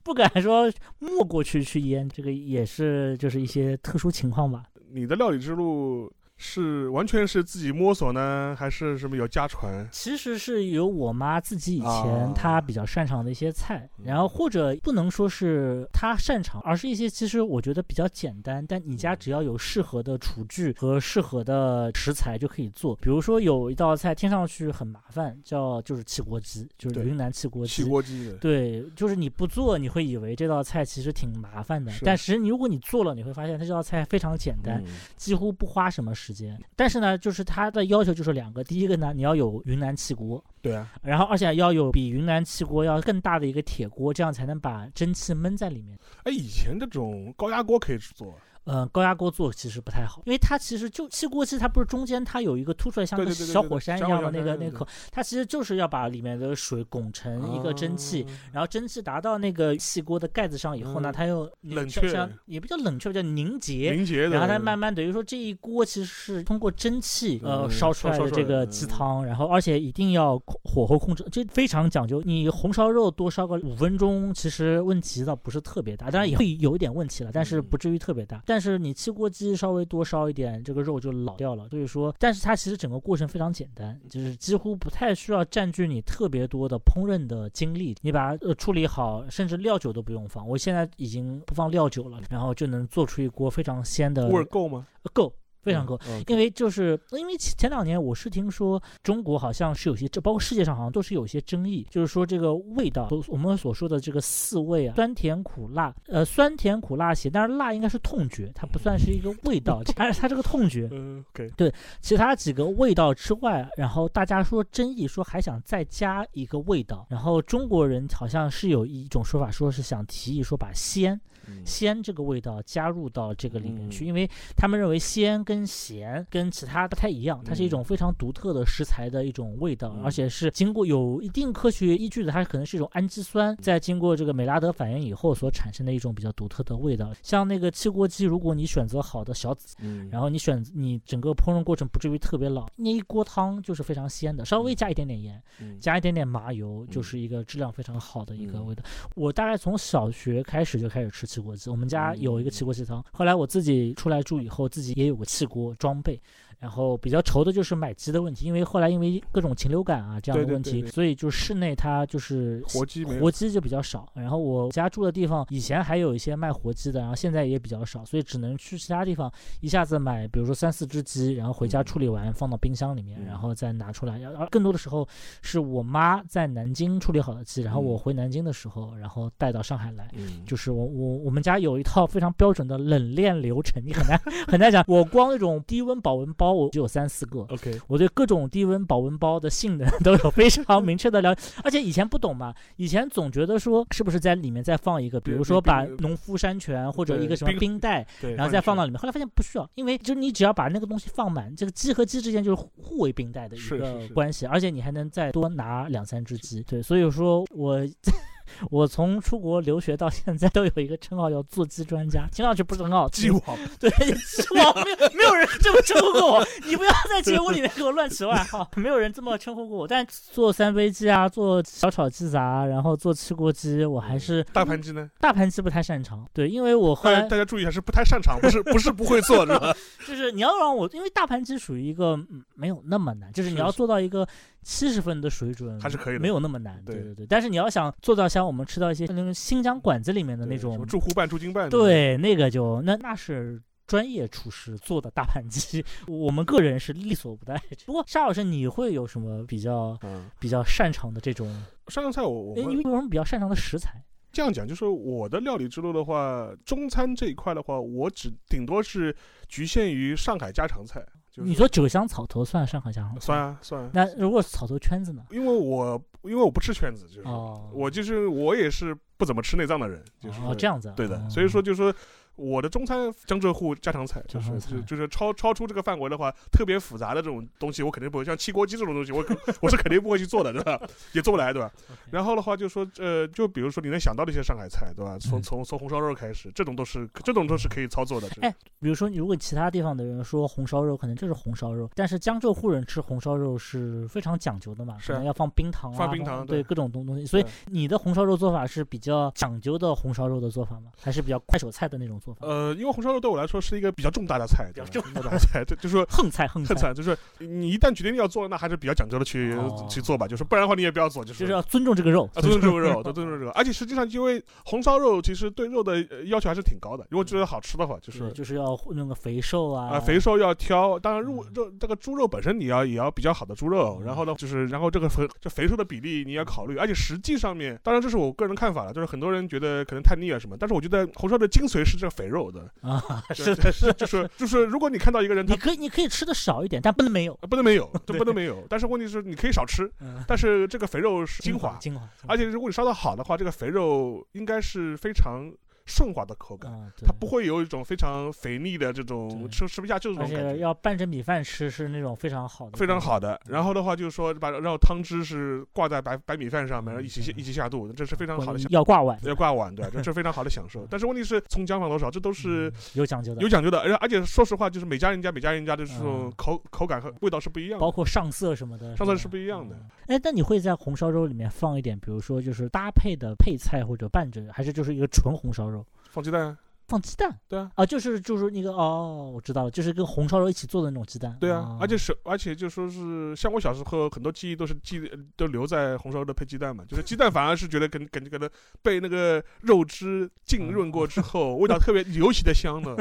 [0.02, 4.64] 不敢说没过去去腌，这个也是就是一些特殊情况吧。
[4.90, 6.12] 你的料理之路。
[6.44, 9.88] 是完全是自己摸索呢，还是什么有家传？
[9.92, 22.96] 其实是有我妈自己以前她比较擅长的一些菜，然后或者不能说是她擅长，而是一些其实我觉得比较简单，但你家只要有适合的厨具和适合的食材就可以做。
[22.96, 27.72] 比如说有一道菜听上去很麻烦，叫就是汽锅鸡，就是云南汽锅鸡。
[27.72, 34.82] 汽锅鸡对，就是你不做你会以为这道菜其实挺麻烦的，但其实你如果你做了，你会发现它这道菜非常简单，
[35.16, 36.31] 几乎不花什么时。
[36.32, 45.98] 时间，但是呢，就是它的要求就是两个，第一个呢，你要有云南气锅，对啊，然后而且要有比云南气锅要更大的一个铁锅，这样才能把蒸汽闷在里面。
[46.24, 48.34] 哎，以前这种高压锅可以做。
[48.64, 72.22] 呃，高压锅做其实不太好，因为它其实就气锅，器它不是中间它有一个凸出来像个小火山一样的那个那个口，它其实就是要把里面的水拱成一个蒸汽，然后蒸汽达到那个气锅的盖子上以后呢，它又冷却，也不叫冷却，叫凝结，凝结，然后它慢慢等于说这一锅其实是通过蒸汽呃烧出来的这个鸡汤，然后而且一定要火候控制，这非常讲究。
[72.24, 78.40] 你红烧肉多烧个五分钟，其实问题倒不是特别大，当然也会有一点问题了，但是不至于特别大。
[78.52, 81.70] 但是你汽锅鸡稍微多烧一点，这个肉就老掉了。
[81.70, 87.96] 所以说，但是它其实整个过程非常简单，就是几乎不太需要占据你特别多的烹饪的精力。
[88.02, 90.46] 你把它呃处理好，甚至料酒都不用放。
[90.46, 94.28] 我现在已经不放料酒了，然后就能做出一锅非常鲜的。
[94.28, 94.86] 味够吗？
[95.14, 95.32] 够。
[95.62, 111.24] 非常够，因为就是因为前两年我是听说中国好像是有些，这包括世界上好像都是有些争议，就是说这个味道，我们所说的这个四味啊，酸甜苦辣，呃，酸甜苦辣咸，但是辣应该是痛觉，它不算是一个味道， 但是它这个痛觉，嗯，
[111.56, 121.20] 对，其他几个味道之外，然后大家说争议说还想再加一个味道，然后中国人好像是有一种说法，说是想提议说把鲜。
[121.64, 137.12] 鲜这个味道加入到这个里面去，因为他们认为鲜跟咸跟其他不太一样，它是一种非常独特的食材的一种味道，而且是经过有一定科学依据的，它可能是一种氨基酸在经过这个美拉德反应以后所产生的一种比较独特的味道。
[137.22, 139.74] 像那个汽锅鸡，如果你选择好的小籽，
[140.10, 145.42] 然后你选你整个烹饪过程不至于特别老，那一锅汤就是非常鲜的，稍微加一点点盐，
[145.80, 148.82] 加一点点麻油，就是一个质量非常好的一个味道。
[149.16, 151.31] 我大概从小学开始就开始吃。
[151.32, 153.02] 汽锅子，我们家有一个汽锅鸡汤。
[153.10, 156.20] 后来我自己出来住以后，自己也有个气锅装备。
[156.62, 164.08] 然后比较愁的就是买鸡的问题，因为后来因为各种禽流感啊这样的问题，所以就室内它就是活鸡活鸡就比较少。
[164.14, 169.28] 然后我家住的地方以前还有一些卖活鸡的，然后现在也比较少，所以只能去其他地方
[169.60, 174.22] 一下子买，比如说三四只鸡，然后回家处理完放到冰箱里面，然后再拿出来。
[174.38, 175.04] 而更多的时候
[175.42, 180.08] 是我妈在南京处理好的鸡，然后我回南京的时候，然后带到上海来。
[180.46, 184.84] 就是我我我们家有一套非常标准的冷链流程，你很难 很难讲。
[184.86, 186.51] 我光那种低温保温包。
[186.52, 207.86] 我就有三四个，OK，我对各种低温保温包的性能 都有非常明确的了解，而且以前不懂嘛，以前总觉得说是不是在里面再放一个，比如说把农夫山泉或者一个什么冰袋，然后再放到里面，后来发现不需要，因为就是你只要把那个东西放满，这个鸡和鸡之间就是互为冰袋的一个关系，而且你还能再多拿两三只鸡，对，所以说我。
[208.70, 213.08] 我从出国留学到现在都有一个称号叫做鸡专家，听上去不是很好。
[213.08, 213.40] 鸡王，
[213.78, 216.46] 对，鸡王，没有没有人这么称呼过我。
[216.66, 219.88] 你不要在节目里面给我乱起外号，没有人这么称呼过我。
[219.88, 225.10] 但做三杯鸡啊，做小炒鸡杂，然后做汽锅鸡，我还是大盘鸡呢？
[225.20, 226.26] 大盘鸡不太擅长。
[226.32, 229.74] 对，因为我后来大家注意一下，是不太擅长，不是不是不会做，是吧？
[230.06, 232.18] 就是你要让我，因为大盘鸡属于一个
[232.54, 234.26] 没有那么难，就是你要做到一个。
[234.64, 236.80] 七十分的水准还是可以的，没有那么难。
[236.86, 247.60] 对对对，但是你要想做到像我们吃到一些那种新疆馆子里面的那种什么驻湖拌、驻京拌，对，那个就那那是专业厨师做的大盘鸡，我们个人是力所不逮。
[247.84, 249.98] 不过沙老师，你会有什么比较
[250.40, 251.46] 比较擅长的这种
[251.88, 252.22] 上菜？
[252.22, 254.02] 我我你有什么比较擅长的食材？
[254.32, 259.14] 这样讲，就是我的料理之路的话，中餐这一块的话，我只顶多是
[259.46, 261.04] 局限于上海家常菜。
[261.36, 263.20] 你说酒香草头算上海家常？
[263.20, 263.90] 算啊算啊。
[263.92, 265.22] 那如果草头圈子呢？
[265.30, 267.28] 因为我因为我不吃圈子，就是
[267.72, 270.92] 我就是我也是不怎么吃内脏的人，就是这样子。
[270.96, 271.94] 对的，所以说就是说。
[272.42, 279.24] 我的中餐江浙沪家常菜就是就就是超超出这个范围的话，特别复杂的这种东西我肯定不会，像汽锅鸡这种东西我
[279.62, 280.80] 我是肯定不会去做的，对吧？
[281.14, 281.70] 也做不来，对吧？
[282.10, 285.16] 然后的话就说呃，就比如说你能想到的一些上海菜，对吧？
[285.20, 288.28] 从从从红烧肉开始，这种都是这种都是可以操作的。
[288.40, 297.24] 哎，比如说如果其他地方的人说红烧肉可能就是红烧肉，但是江浙沪人吃红烧肉是非常讲究的嘛，可能要放冰糖啊，放冰糖，对各种东东西。
[297.26, 300.90] 所以你的红烧肉做法是比较讲究的红烧肉的做法吗？
[301.00, 302.46] 还是比较快手菜的那种做法？
[302.46, 305.02] 呃，因为红烧肉对我来说是一个比较重大的菜，比较重。
[305.12, 309.54] 大的菜， 就就是 横菜横菜，就是你一旦决定要做，那还是比较讲究的去
[309.88, 333.02] 去做吧，就是不然的话你也不要做，就是就是要尊重这个肉，尊重这个肉， 尊重这个，而且实际上因为红烧肉其实对肉的要求还是挺高的，如果觉得好吃的话，就是就是要那个肥瘦啊，啊肥瘦要挑，当然肉肉这个猪肉本身你要也要比较好的猪肉，然后呢就是然后这个肥这肥瘦的比例你要考虑，而且实际上面当然这是我个人看法了，就是很多人觉得可能太腻啊什么，但是我觉得红烧的精髓是这个肥肉的啊，
[333.34, 333.72] 是的。
[333.72, 338.64] 是，就是就是，如果你看到一个人，你可以你可以吃的少一点，但不能没有，不能没有， 就不能没有。
[338.68, 339.90] 但是问题是，你可以少吃，
[340.28, 342.08] 但是这个肥肉是精华，精华。
[342.28, 345.52] 而且如果你烧的好的话，这个肥肉应该是非常。
[345.94, 346.72] 顺滑的口感，
[347.06, 350.56] 它不会有一种非常肥腻的这种吃吃不下就这种感觉。
[350.56, 353.38] 要拌着米饭吃是那种非常好的，非常好的。
[353.48, 358.60] 然后的话就是说，把让汤汁是挂在白白米饭上面，然后一起一起下肚，这是非常好的。
[358.70, 360.86] 要挂碗，要挂碗，对，这是非常好的享受。
[360.90, 363.80] 但是问题是，葱姜放多少，这都是有讲究的，有讲究的。
[363.80, 369.76] 而而且说实话，就是每家人家每家人家的这种口口感和味道是不一样的，包括上色什么的，上色是不一样的。
[370.06, 375.81] 哎，那你会在红烧肉里面放一点，比如说就是搭配的配菜或者拌着，还是就是一个纯红烧肉？
[376.12, 376.56] 放鸡蛋。
[376.88, 377.34] 放鸡蛋？
[377.48, 381.34] 对啊，啊，就是就是那个哦，我知道了，就是跟红烧肉一起做的那种鸡蛋。
[381.40, 385.00] 对啊，而且是而且就说是像我小时候很多记忆都是记
[385.34, 388.50] 都留在红烧肉的配鸡蛋嘛，就是鸡蛋反而是觉得跟跟跟能
[388.82, 392.94] 被那个肉汁浸润过之后，味道特别 尤其的香呢。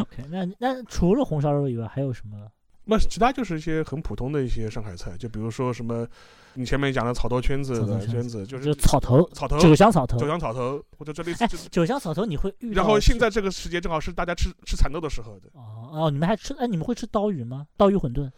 [0.00, 2.48] OK，那那除了红烧肉以外还有什么？
[2.84, 6.06] 那其他就是一些很普通的一些上海菜，就比如说什么，
[6.52, 11.68] 你前面讲的草头圈子的圈子，就是草头、草头、酒香草头、酒香草头，或者这类似。
[11.70, 15.48] 酒香草头你会遇到然后现在这个时节正好是大家吃吃蚕豆的时候的。
[15.54, 16.54] 哦哦，你们还吃？
[16.58, 17.66] 哎，你们会吃刀鱼吗？
[17.76, 18.30] 刀鱼馄饨？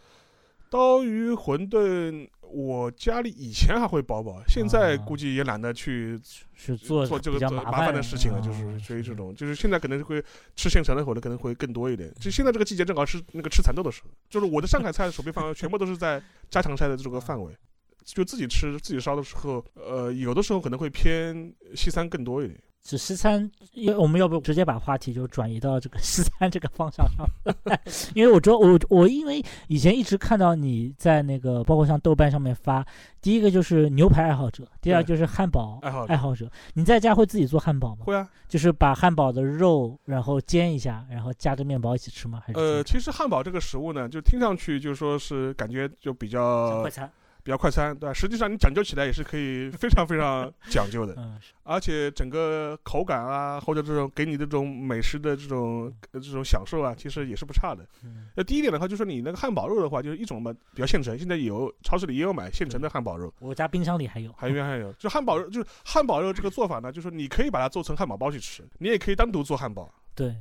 [0.69, 2.29] 刀鱼馄饨。
[2.49, 6.19] 我家里以前还会包包，现在估计也懒得去
[6.55, 10.23] 去做做这个麻烦的事情了，就是所以这种，就是现在可能会
[10.55, 12.13] 吃现成的，或者可能会更多一点。
[12.19, 17.55] 就现在这个季节正好是那个吃蚕豆的时候，就是我的上海菜手边范围全部都是在家常菜的这个范围，
[18.03, 22.59] 就自己吃自己烧的时候，呃，有的时候可能会偏西餐更多一点。
[22.89, 27.27] 是西餐，因为我们要不直接把话题就转移到这个西餐这个方向上？
[28.15, 32.85] 因为我知道我我因为以前一直看到你在那个包括像豆瓣上面发，
[33.21, 36.49] 第一个就是牛排爱好者，第二就是汉堡爱好爱好者。
[36.73, 38.05] 你在家会自己做汉堡吗？
[38.05, 42.41] 会啊，就是把汉堡的肉然后煎一下，然后加着面包一起吃吗？
[42.45, 47.11] 还是呃，其实汉堡这个食物呢，就听上去就说是感觉就比较快餐。
[47.47, 48.13] 比较快餐，对吧？
[48.13, 51.15] 实际上你讲究起来也是可以非常非常 讲究的，
[51.63, 57.87] 而且整个口感啊，或者这种给你这种美食的这种这种享受啊，其实也是不差的。
[58.35, 63.33] 那第一点的话，就是你那个汉堡肉的话，就是一种嘛比较现成，现在有超市里也有买现成的汉堡肉。
[63.39, 69.89] 我家冰箱里还有，还有还有，就汉堡肉，就是汉堡肉这个做法呢，就是你可以把它做成汉堡包去吃，你也可以单独做汉堡。
[70.13, 70.35] 对。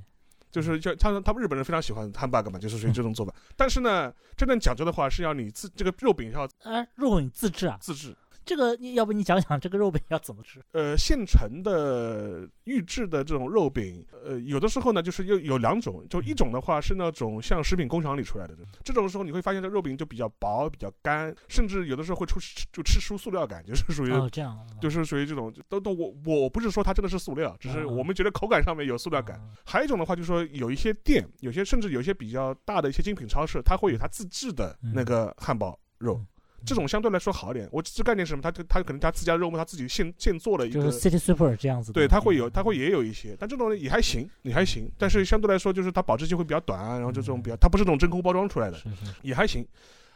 [0.57, 3.35] 就是就他们，他们日本人非常喜欢汉堡嘛，就是属于这种做法。
[3.55, 8.16] 但是呢，真正讲究的话是要你自这个肉饼要，呃，肉饼自制啊，自制。
[8.46, 10.62] 这个要不你讲讲这个肉饼要怎么吃？
[10.70, 18.54] 呃，现成的预制的这种肉饼，呃，有的时候呢，就是有有两种，就一种的话是那种像食品工厂里出来的，
[18.85, 22.38] 这种时候你会发现这肉饼就比较薄、比较干，甚至有的时候会出
[22.72, 29.40] 就吃出塑料感，就是属于这样，就是属于这种都都我我不是说它真的是塑料，只是我们觉得口感上面有塑料感。
[29.64, 36.24] 还有一种的话就是说有一些店，有些甚至有一些比较大的一些精品超市，它会有它自制的那个汉堡肉。
[36.66, 37.68] 这种相对来说好一点。
[37.70, 38.42] 我这概念是什么？
[38.42, 41.92] 他他可能他自家肉末他自己现现做的一个，就是 City Super 这样子。
[41.92, 44.90] 对，他会有，他会也有一些，但这种也还行，也还行。
[44.98, 48.79] 但是相对来说，就是它保质期会比较短啊，然后就这种比较，它不是那种真空包装出来的，
[49.22, 49.66] 也还行。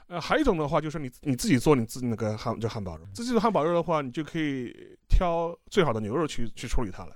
[0.09, 4.75] 呃，还有一种的话，就是你你自己做你自己那个汉就汉堡肉，自己做汉堡肉的话，你就可以
[5.09, 7.15] 挑最好的牛肉去去处理它了。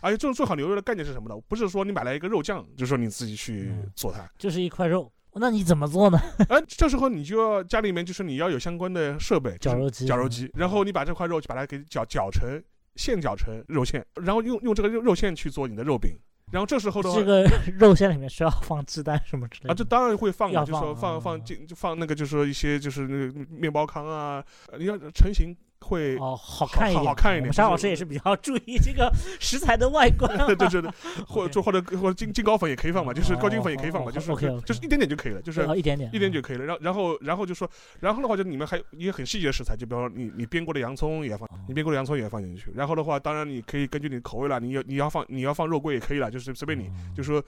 [0.00, 1.40] 而且这种最好牛肉的概念是什么呢？
[1.48, 5.10] 不是说你买来一个肉酱，就是说你自己去做它，就是一块肉。
[5.36, 6.20] 那你怎么做呢？
[6.48, 10.50] 哎，这时候你就要家里面就是你要有相关的设备，绞肉机，绞肉机。
[10.54, 12.62] 然后你把这块肉就把它给绞绞成
[12.96, 16.16] 现绞成肉馅，然后用用这个肉肉馅去做你的肉饼。
[16.52, 17.42] 然后这时候的话，这个
[17.80, 19.74] 肉馅里面需要放鸡蛋什么之类的啊？
[19.74, 24.44] 这当然会放，就说放放进就放那个，就是说一些就是那个面包糠啊，
[24.78, 25.56] 你要成型。
[25.84, 27.52] 会哦，好看一点，好看一点。
[27.52, 30.34] 沙老师也是比较注意这个食材的外观。
[30.46, 30.90] 对对对，
[31.26, 34.28] 或者或者或者金金膏粉也可以放嘛，就是高筋粉也可以放嘛，就是
[34.64, 36.64] 就是一点点就可以了，就是一点点，一点就可以了。
[36.64, 37.68] 然后然后然后就说，
[38.00, 42.72] 然后的话就你们还有一些很细节的食材，就比方说你你煸过的洋葱也要放，你煸过的洋葱也要放进去。
[42.74, 47.42] 然后的话，当然你可以根据你口味了，你要你要放你要放肉桂也可以了，就是随便你，就说。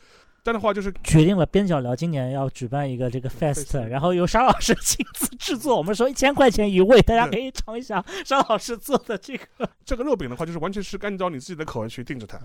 [0.44, 9.46] 这样的话就是决定了边角聊今年要举办一个这个 fest，然后由沙老师 亲自制作，我们说一千块钱一位，大家可以尝一下沙老师做的这个
[9.86, 12.40] 这个肉饼的话，就是完全是按照你自己的口味去定制它。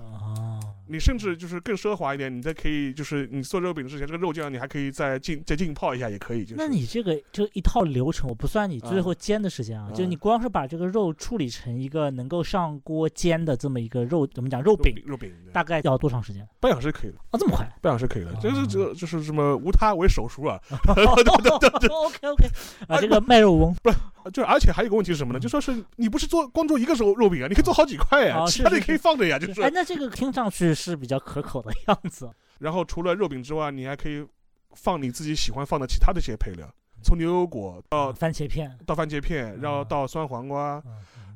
[0.88, 6.46] 你甚至就是更奢华一点，你再可以就是你做肉饼之前，这个肉酱你还可以再浸再浸泡一下也可以。
[6.46, 14.94] 就那你这个就一套流程，我不算你最后煎的时间啊，就你光是把这个肉处理成一个能够上锅煎的这么一个肉，怎么讲肉饼？
[15.06, 16.48] 肉饼大概要多长时间？
[16.60, 17.18] 半小时可以了。
[17.32, 17.66] 啊，这么快？
[17.82, 18.36] 半小时可以了。
[18.42, 20.60] 就是这个就是什么无他为手熟啊。
[20.90, 22.48] OK OK
[22.88, 23.98] 啊，这个卖肉翁不是，
[24.34, 25.40] 就而且还有个问题是什么呢？
[25.40, 29.62] 就说是你不是做光做一个肉肉饼啊，你可以做好几块呀， 其他的可以放着呀，就是。
[29.62, 31.62] 哎，那这个听上去是比较可口。
[31.62, 32.30] 的 样子，
[32.60, 34.26] 然后除了肉饼之外，你还可以
[34.72, 36.68] 放你自己喜欢放的其他的一些配料，
[37.04, 40.82] 从牛油果到番茄片，到番茄片，然后到酸黄瓜，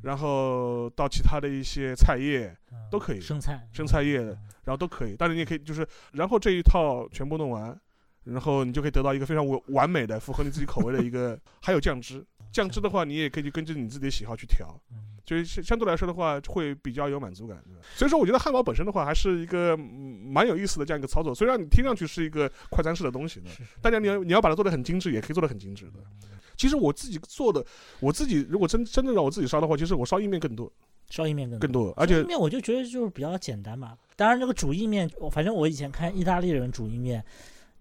[0.01, 2.55] 然后到其他的一些菜叶
[2.89, 5.15] 都可以，生菜、生菜叶，然后都可以。
[5.17, 7.77] 但是你也可以就是，然后这一套全部弄完，
[8.23, 12.25] 然后你就可以得到一个非常完完美的、符合你自己口味的一个，还有酱汁。
[12.55, 14.79] 酱汁的话，你也可以根据你自己的喜好去调。
[15.25, 17.61] 就是相对来说的话，会比较有满足感，
[17.95, 21.33] 所以说我觉得汉堡本身的话，还是一个蛮有意思的这样一个操作。
[21.33, 23.41] 虽然你听上去是一个快餐式的东西，
[23.81, 25.93] 大家你要你要把它做的很精致，也可以做的很精致的。
[26.55, 27.65] 其实我自己做的，
[27.99, 30.71] 我自己如果真真的让我自己烧的话，其实我烧意面更多。
[31.09, 33.97] 烧意面更更多，而且意面我就觉得就是比较简单嘛。
[34.15, 37.23] 当然，这个煮意面，反正我以前看意大利人煮意面。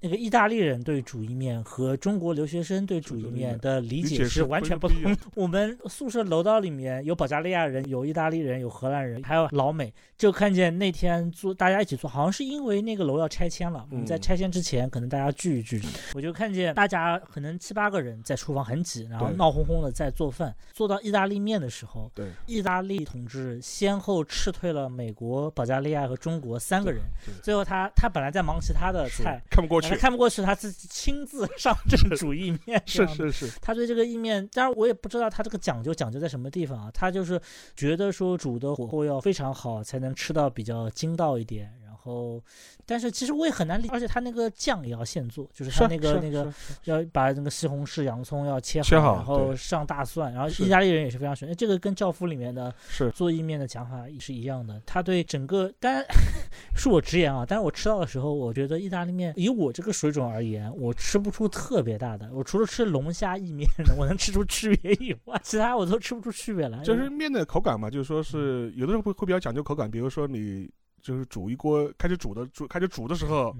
[0.05, 5.17] 那个意大利人对煮意面和中国留学生对煮意面的理解是完全不同。
[5.35, 9.91] 我们宿舍楼道里面有保加利亚人，有意大利人，有荷兰人，还有老美。
[10.19, 13.85] 就看见那天做大家一起做，好像是因为那个楼要拆迁了。
[13.91, 15.81] 我们在拆迁之前，可能大家聚一聚。
[16.15, 20.55] 我就看见大家可能七八个人在厨房很挤，然后闹哄哄的在做饭。
[20.75, 27.01] 做到意大利面的时候，对，意大利同志先后斥退了美国、保加利亚和中国三个人。
[27.43, 29.93] 最后他他本来在忙其他的菜，看不过去。
[29.97, 32.82] 看不过去，他自己亲自上阵煮意面。
[32.86, 36.90] 是是是，他对这个意面，当然我也不知道他这个讲究讲究在什么地方啊。
[36.92, 37.40] 他就是
[37.76, 41.72] 觉得说煮的火候要非常好，才能吃到比较筋道一点。
[42.05, 42.39] 然后，
[42.85, 46.53] 但是其实我也很难理，而且他那个酱也要现做，就是他那个那个
[46.85, 50.31] 要把那个西红柿、洋葱要切好，然后上大蒜。
[50.35, 54.79] 然后意大利人也是非常喜欢，这个跟《教父》里面的是做意面的讲法也是一样的。
[54.85, 56.05] 他对整个，当然
[56.77, 62.29] 恕我直言啊，但是我吃到的时候，我觉得意大利面以我这个水准而言，我吃不出特别大的。
[62.35, 66.83] 我除了吃龙虾意面， 我能吃出区别以外，其他我都吃不出区别来。
[66.83, 70.71] 就是面的口感嘛，就是说是有的时候会会比较讲究口感，比如说你。
[71.05, 73.55] 就是煮一锅，开始煮的煮，开始煮的时候，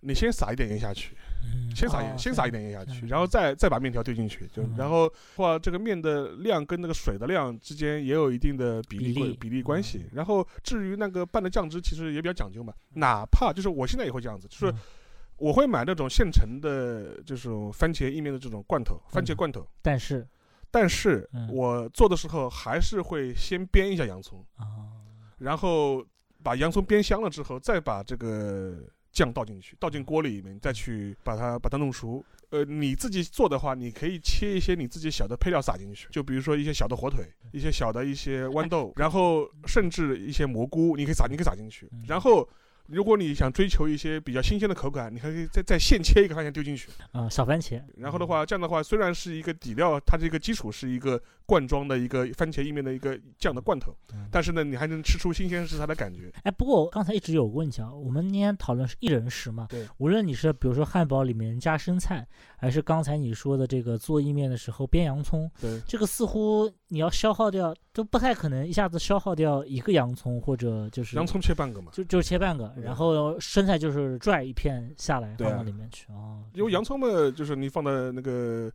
[0.00, 1.14] 你先撒一点盐下去，
[1.76, 9.62] 先撒盐，先撒一点盐下去，然后再再把面条丢进去，就然后话这个面的量跟那个水的量之间也有一定的比例比例。
[9.62, 10.06] 关系。
[10.12, 12.74] 然后至于那个拌的酱汁，其实也比较讲究嘛。
[12.94, 14.74] 哪怕就是我现在也会这样子，就是
[15.36, 19.64] 我会买那种现成的这种番茄意面的这种罐头，番茄罐头。
[19.82, 20.26] 但是，
[20.68, 24.44] 但是我做的时候还是会先煸一下洋葱
[25.38, 26.04] 然后。
[26.42, 28.76] 把洋葱煸香了之后，再把这个
[29.12, 32.24] 酱倒进去，倒进锅里面，再去把它把它弄熟。
[32.50, 42.48] 呃，你自己做的话，你可以切一些你自己小的配料撒进去，就比如说一些小的火腿，一些小的一些豌豆，然后甚至一些蘑菇，你可以撒，你可以撒进去，然后。
[42.88, 47.80] 如果你想追求一些比较新鲜的口感，你还可以再再现切一个番茄丢进去啊，小番茄。
[47.96, 53.94] 然后的话，这样的话虽然是一个底料，它这个基础是一个罐装的一个番茄意面的一个酱的罐头，
[54.30, 56.32] 但是呢，你还能吃出新鲜食材的感觉。
[56.44, 59.66] 哎，不过我刚才一直有个问题啊，我们今天讨论是一人食嘛？
[59.68, 59.86] 对。
[59.98, 62.26] 无论你是比如说汉堡里面加生菜，
[62.56, 73.38] 还是刚才你说的这个做意面的时候煸洋葱，对，这个似乎你要消耗掉都不太可能一下子消耗掉一个洋葱，或者就是洋葱切半个嘛，就就切半个，然后。
[73.38, 78.70] 生菜就是拽一片下来放到里面去哦，因为洋葱嘛，就是你放在那个。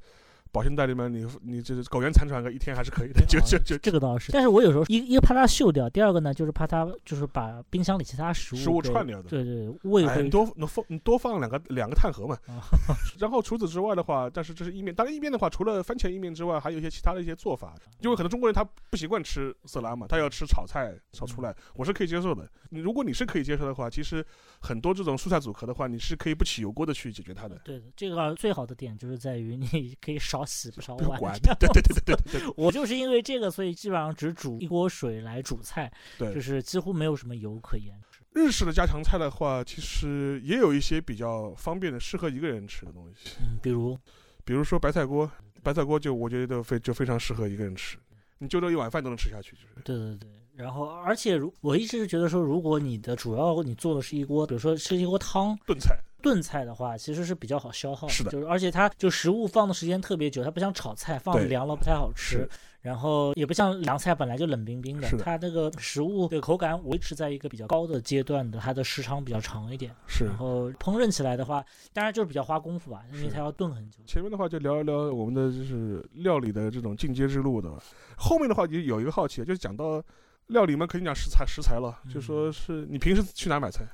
[0.57, 4.31] 保鲜袋里面，你你就是苟延残喘个一天还是可以的， 就就就这个倒是。
[4.31, 9.29] 但是我有时候一一个怕它锈掉，第二个呢就是怕它就是把冰箱里其他食物食物串掉的。
[9.29, 12.35] 对对，味会你多能放你多放两个两个碳盒嘛。
[13.19, 17.75] 然后除此之外的话，但是这是意面，当然意面的话，除了番茄意面之外，还有一些其他的一些做法。
[17.99, 22.49] 因为可能中国人他不习惯吃色拉嘛，他要吃炒菜炒出来，我是可以接受的。
[22.69, 24.25] 你如果你是可以接受的话，其实
[24.61, 27.59] 很多这种蔬菜组合的话，你是可以不起油锅的去解决它的。
[27.63, 31.33] 对的，这个最好的点就是在于你 可以少洗不少碗。
[31.39, 37.95] 对对对对对对，我就是因为这个，所以基本上只煮一锅水来煮菜，对，就是几乎没有什么油可言。
[38.33, 43.31] 日式的家常菜的话，其实也有一些比较方便的、适合一个人吃的东西。
[43.41, 43.97] 嗯，比如，
[44.45, 45.29] 比如说白菜锅，
[45.63, 47.97] 白菜锅就我觉得非就非常适合一个人吃，
[48.37, 49.67] 你就这一碗饭都能吃下去，就是。
[49.83, 50.29] 对对对。
[50.57, 58.07] 然后，而且如我一直是觉得说，如果你的主要你做的是一锅，比如说是一锅汤炖菜，炖菜的话，其实是比较好消耗。
[58.07, 62.49] 是的，就是而且它就食物放的时间特别久，它不像炒菜放凉了不太好吃。
[62.81, 69.93] 然后也不像凉菜本来就冷冰冰的，它那个食物的口感维持在一个比较高的阶段的，它的时长比较长一点。
[70.07, 70.25] 是。
[70.25, 73.99] 然后烹饪起来的话，当然就是比较花功夫吧，因为它要炖很久。
[74.07, 77.69] 前面的话就聊一聊我们的就是料理的这种进阶之路的，
[78.15, 80.01] 后面的话就有一个好奇，就是讲到。
[80.47, 81.97] 料理嘛，肯定讲食材，食材了。
[82.13, 83.85] 就说是你平时去哪买菜？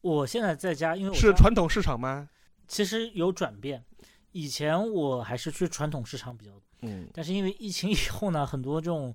[0.00, 2.28] 我现在在家，因为是传统市场吗？
[2.66, 3.84] 其实有转变，
[4.32, 6.62] 以前我还是去传统市场比较多。
[6.80, 7.08] 嗯。
[7.12, 9.14] 但是因为疫情以后呢，很多这种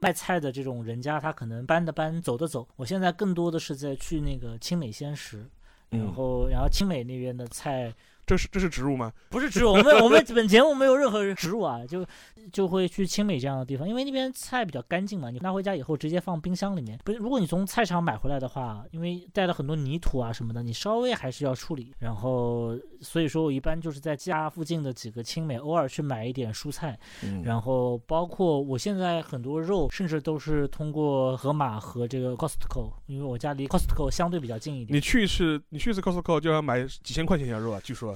[0.00, 2.68] 卖菜的这种人家，他可能搬的搬，走的走。
[2.76, 5.48] 我现在更多的是在去那个青美鲜食，
[5.90, 7.94] 然后然后青美那边的菜。
[8.26, 9.12] 这是这是植入吗？
[9.30, 12.04] 不是植入，我们我们本节目没有任何植入啊，就
[12.52, 16.98] 就会去清美这样的地方，因为那边菜比较干净嘛，你拿回家以后直接放冰箱里面。
[17.04, 21.94] 不是，如果你从菜场买回来的话，因为带了很多泥土啊什么的，你稍微还是要处理。
[22.00, 34.96] 然后所以说我一般就是在家附近的几个清美，偶尔去买一点蔬菜，嗯然后包括我现在很多肉，甚至都是通过盒马和这个 Costco，因为我家离 Costco 相对比较近一点。
[34.96, 38.15] 你去一次，你去一次 Costco 就要买几千块钱的肉啊，据说。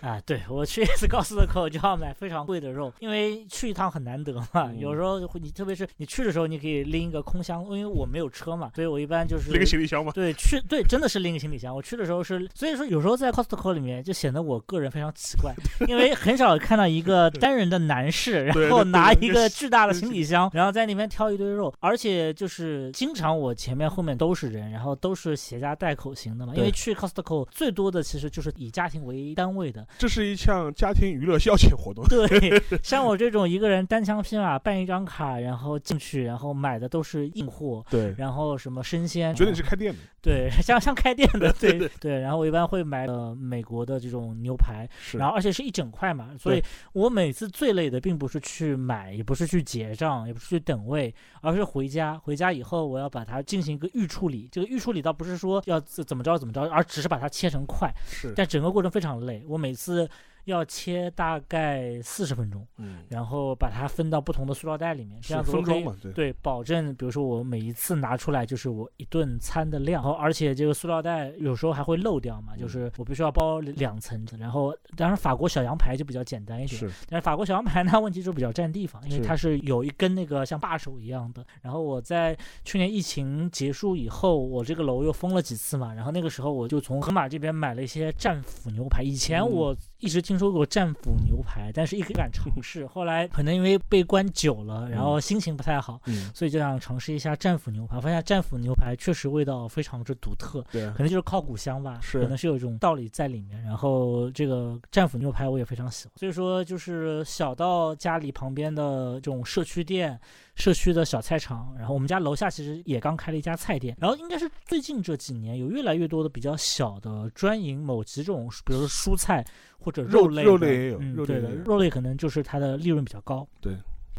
[0.00, 4.72] 啊， 对我去一次高斯特口就要买非常贵的肉，因为去一趟很难得嘛。
[4.78, 10.12] 有时候你特别是你去的时候，你可以拎一个空箱，因为我没有车嘛，所以我一般就是拎个行李箱嘛。
[10.12, 11.74] 对，去对，真的是拎个行李箱。
[11.74, 15.54] 我去的时候是，所以说有时候在 Costco 里面就显得我个人非常奇怪，
[15.88, 26.54] 因为很少看到一个单人的男士， 然后拿一个巨大的行李箱，然后在那边挑一堆肉，而且就是经常我前面后面都是人，然后都是携家带口型的嘛。
[26.56, 32.04] 因为去 Costco 最多的其实就是以家庭为单位的，这是一项家庭娱乐消遣活动。
[32.06, 37.84] 对， 像我这种一个人单枪匹马办一张卡，然后进去，然后买的都是硬货。
[37.90, 39.98] 对，然后什么生鲜，觉得你是开店的。
[40.22, 42.20] 对， 像像开店的，对对。
[42.20, 46.62] 然后我一般会买呃美国的这种牛排，然后而且是一整块嘛，所以
[46.92, 52.18] 我每次最累的并不是去买，也不是去结账，也不是去等位，而是回家。
[52.18, 54.48] 回家以后我要把它进行一个预处理。
[54.50, 57.88] 这个预处理倒不是说要怎么着怎么着，而只是把它切成块。
[58.08, 59.44] 是，但整个过程非常累。
[59.46, 60.08] 我每每次。
[60.46, 65.84] 要切大概四十分钟，嗯，然后把它分到不同的塑料袋里面，这样子可以
[66.14, 66.32] 对。
[66.42, 89.74] 保证，比如说我每一次拿出来就是我一顿餐的量，然后而且这个塑料袋有时候还会漏掉嘛，就是我必须要包两层，然后当然法国小羊排就比较简单一点，是，但是法国小羊排呢问题就比较占地方，因为它是有一根那个像把手一样的，然后我在去年疫情结束以后，我这个楼又封了几次嘛，然后那个时候我就从盒马这边买了一些战斧牛排，以前我。
[89.98, 92.86] 一直听说过战斧牛排，但是一直不敢尝试。
[92.86, 96.00] 后来可能因为被关久了，然后心情不太好，
[96.34, 98.00] 所以就想尝试一下战斧牛排。
[98.00, 103.62] 发现战斧牛排确实味道非常之独特，对，可能就是靠古香吧，可能是有一种道理在里面。
[103.62, 110.20] 然后这个战斧牛排我也非常喜欢，所以说就是小到家里旁边的这种社区店。
[110.56, 119.44] 社区的小菜场，然后我们家楼下其实也刚开了一家菜店，然后应该是最近这几年有越来越多的比较小的专营某几种，比如说蔬菜
[119.78, 123.76] 或者肉类，肉类也有，对的，肉类可能就是它的利润比较高，对。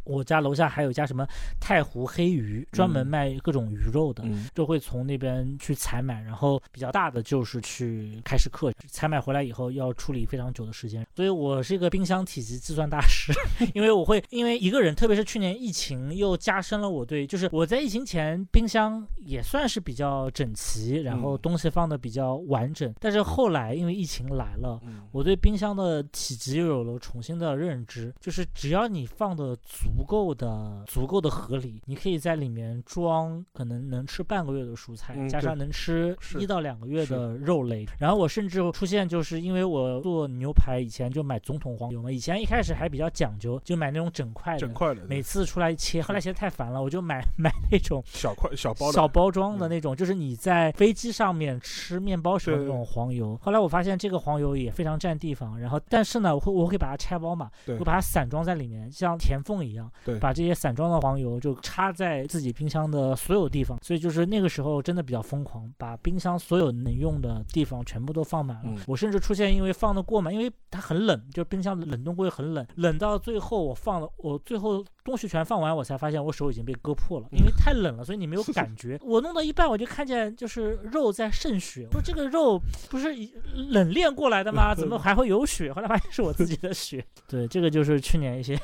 [0.08, 1.28] 我家楼下还有一家什么
[1.60, 4.24] 太湖黑鱼，专门卖各种鱼肉的，
[4.55, 6.22] 就会从那边去采买。
[6.22, 11.05] 然后比较大的就是去开始刻，采买回来以后要处理非常久的时间。
[11.16, 13.32] 所以我是一个冰箱体积计算大师，
[13.76, 22.93] 因为我会因为一个人，特别是去年疫情又加深了我对，就是我在疫情前冰箱也算是比较整齐，然后东西放的比较完整。
[22.99, 24.80] 但是后来因为疫情来了，
[25.12, 29.97] 我对冰箱的体积又有了重新的认知，就是只要你放的足。
[29.98, 37.84] 足够的足够的合理，你可以在里面装可能能吃半个月的蔬菜，加上能吃一到两个月的肉类。
[37.98, 46.00] 然后我甚至出现，就是因为我做牛排以前就买总统黄油嘛，以前一开始还比较讲究，就买那种整块的，整块的，每次出来切。
[46.00, 53.36] 后来切太烦了，我就买 买那种小块小包小包装的那种，就是你在飞机上面吃面包时候那种黄油。
[53.41, 59.87] 后来我发现这个黄油也非常占地方，然后但是呢，我会我会把它拆包嘛，我把它散装在里面，像填缝一样。
[60.06, 68.72] 对，把这些散装的黄油就插在自己冰箱的所有地方，所以就是那个时候真的比较疯狂，把冰箱所有能用的地方全部都放满了。
[68.86, 79.00] 我甚至出现因为放的过满，因为它很冷，就是冰箱的冷冻柜很冷，冷到最后我放了，我最后东西全放完，我才发现我手已经被割破了，因为太冷了，所以你没有感觉。
[79.04, 83.10] 我弄到一半，我就看见就是肉在渗血，说这个肉不是
[83.56, 84.76] 冷链过来的吗？
[84.76, 85.72] 怎么还会有血？
[85.74, 87.04] 后来发现是我自己的血。
[87.28, 88.60] 对，这个就是去年一些，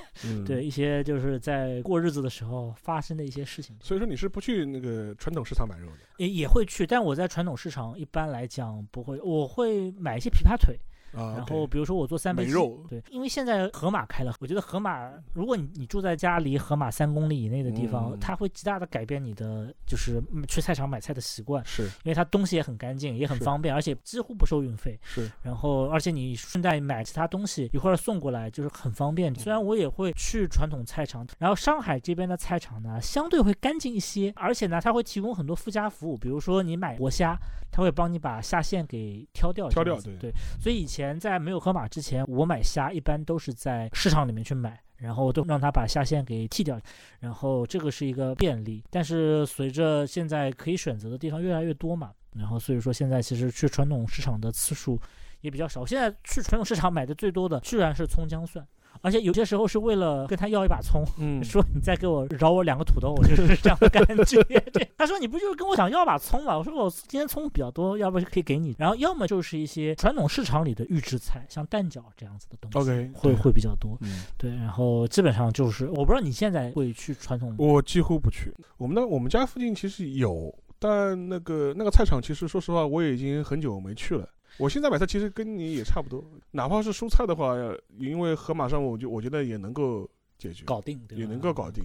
[0.46, 1.13] 对一些就。
[1.14, 3.78] 就是在过日子的时候发生的一些事情。
[3.82, 5.98] 所以说你是不去那个传统市场买肉的？
[6.18, 10.80] 也也会去，但我在传统市场一般来讲不会，我会买一些琵琶腿。
[11.14, 12.54] 然后比如说我做三杯鸡，
[12.90, 25.32] 对，因为现在盒马开了，我觉得盒马，如果你你住在家离盒马三公里以内的地方，它会极大的改变你的就是去菜场买菜的习惯，是，因为它东西也很干净，也很方便，而且几乎不收运费，是。
[25.44, 29.34] 然后而且你顺带买其他东西一会儿送过来，就是很方便。
[29.36, 37.38] 虽然我也会去传统菜场，然后上海这边的菜场呢相对会干净一些，而且呢它会提供很多附加服务，比如说你买活虾，
[37.72, 40.32] 它会帮你把虾线给挑掉，挑掉，对对。
[40.60, 41.03] 所以以前。
[41.04, 46.80] 前在没有河马之前，我买虾一般都是在市场里面去买，然后都让他把虾线给剃掉，
[47.20, 48.82] 然后这个是一个便利。
[48.90, 54.98] 但是随着现在可以选择的地方越来越多嘛，然后所以说现在其实去传统市场的次数
[55.42, 55.86] 也比较少。
[55.86, 58.66] 现在去传统市场买的最多的居然是葱姜蒜。
[59.02, 64.42] 而且有些时候是为了跟他要一把葱，嗯， 说你再给我饶我两个土豆，就是这样的感觉。
[64.72, 66.58] 对，他说你不就是跟我想要把葱吗？
[66.58, 68.76] 我说我今天葱比较多，要不可以给你。
[68.78, 73.98] 然后要么就是一些传统市场里的预制菜，像蛋饺这样子的东西，OK，会会比较多。
[74.02, 74.52] 嗯，对。
[74.52, 78.54] 然后基本上就是，我不知道你现在会去传统，我几乎不去。
[78.78, 84.28] 我们那我们家附近其实有，但那个那个菜场其实说实话我也已经很久没去了。
[84.58, 87.56] 我现在买菜其实跟你也差不多，哪怕是蔬菜的话，
[87.98, 91.84] 因为盒马上我就我觉得也能够解决，搞定，也能够搞定。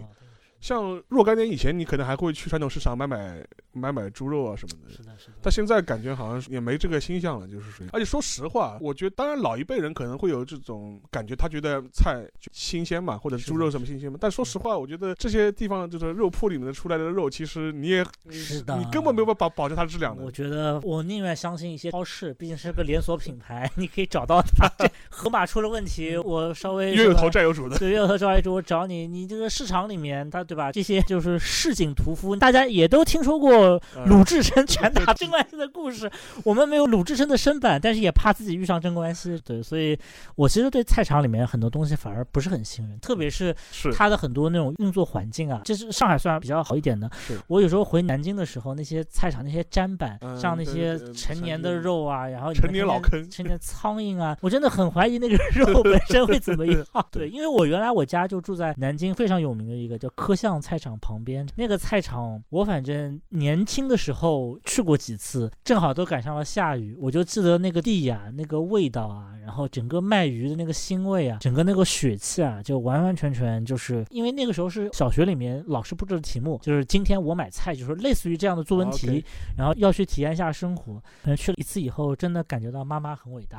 [0.60, 4.90] 像若干年以前，你可能还会去传统市场买买买买猪肉啊什么的。
[4.90, 5.34] 是的，是的。
[5.40, 7.88] 但现在感觉好像也没这个心象了，就是属于。
[7.92, 14.18] 而且说实话，我觉得当然老一辈人可能会有这种感觉，他觉得菜新鲜嘛，或者猪肉什么新鲜嘛。
[14.20, 20.24] 但说实话，我觉得这些地方就是肉铺里面的出来的肉，其实你也是的，你根本没有办法保保证它的质量的。
[20.24, 24.68] 我觉得我宁愿相信一些超市，毕竟是个连锁品牌， 你可以找到它。
[25.08, 27.78] 盒马出了问题，我稍微冤有头债有主的。
[27.78, 30.72] 对，冤有头债有主，我找你，你这个市场里面，它对吧？
[30.72, 31.38] 这些就是。
[31.38, 36.10] 市井屠夫，大家也都听说过鲁智深拳打镇关西的故事。
[36.44, 39.38] 我们没有鲁智深的身板，但是也怕自己遇上镇关西。
[39.44, 39.98] 对，所以
[40.36, 43.54] 我其实对菜场里面很多东西反而不是很信任，特别是
[43.92, 45.60] 它的很多那种运作环境啊。
[45.64, 47.10] 这是上海算比较好一点的。
[47.48, 56.84] 我有时候回南京的时候，那些菜场那些砧板，像那些陈年的肉啊，然后陈年老坑、陈年苍蝇啊，我真的很怀疑那个 肉本身会怎么样。
[57.10, 61.18] 对，因为我原来我家就住在南京非常有名的一个叫科巷菜场旁。
[61.24, 79.24] 边那个菜场，我反正年轻的时候去过几次，正好都赶上了下雨，我就记得那个地呀，那个味道啊，然后整个卖鱼的那个腥味啊，整个那个血气啊，就完完全全就是因为那个时候是小学里面老师布置的题目，就是今天我买菜，就是类似于这样的作文题，
[79.56, 81.02] 然后要去体验一下生活。
[81.22, 83.58] 可能去了一次以后，真的感觉到妈妈很伟大，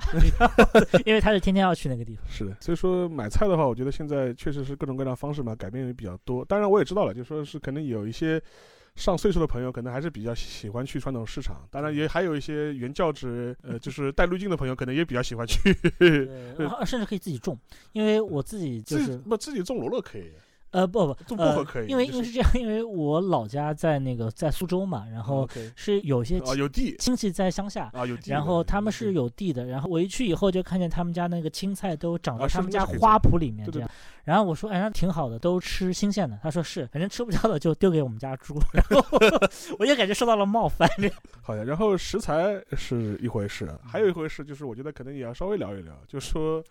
[1.05, 2.23] 因为她是天天要去那个地方。
[2.29, 6.45] 是的，所以说买菜的话，我觉得现在确实是各种各样的方式嘛，改变也比较多。
[6.45, 7.39] 当然我也知道了，就说。
[7.43, 8.39] 是可能有一些
[8.95, 11.55] 上岁数的朋友，可能还是比较喜欢去传统市场。
[11.71, 15.75] 当然，也还有一些原教旨，呃，就是带滤镜的朋友，可能也比较喜欢去。
[16.85, 17.57] 甚至可以自己种，
[17.93, 20.31] 因为我自己就是不自己种罗勒可以。
[20.71, 33.89] 呃不不，种薄荷可以，因为因为是这样，因为我老家在那个在苏州嘛，然后是有些啊有地亲戚在乡下啊有地，然后他们是有地的，然后我一去以后就看见他们家那个青菜都长到他们家花圃里面这样，
[34.29, 39.03] 然后我说哎那挺好的，都吃新鲜的，他说是，反正吃不掉的就丢给我们家猪， 然后
[39.79, 40.87] 我也感觉受到了冒犯。
[41.41, 46.63] 好的，然后食材是一回事，还有一回事就是我觉得可能也要稍微聊一聊，就说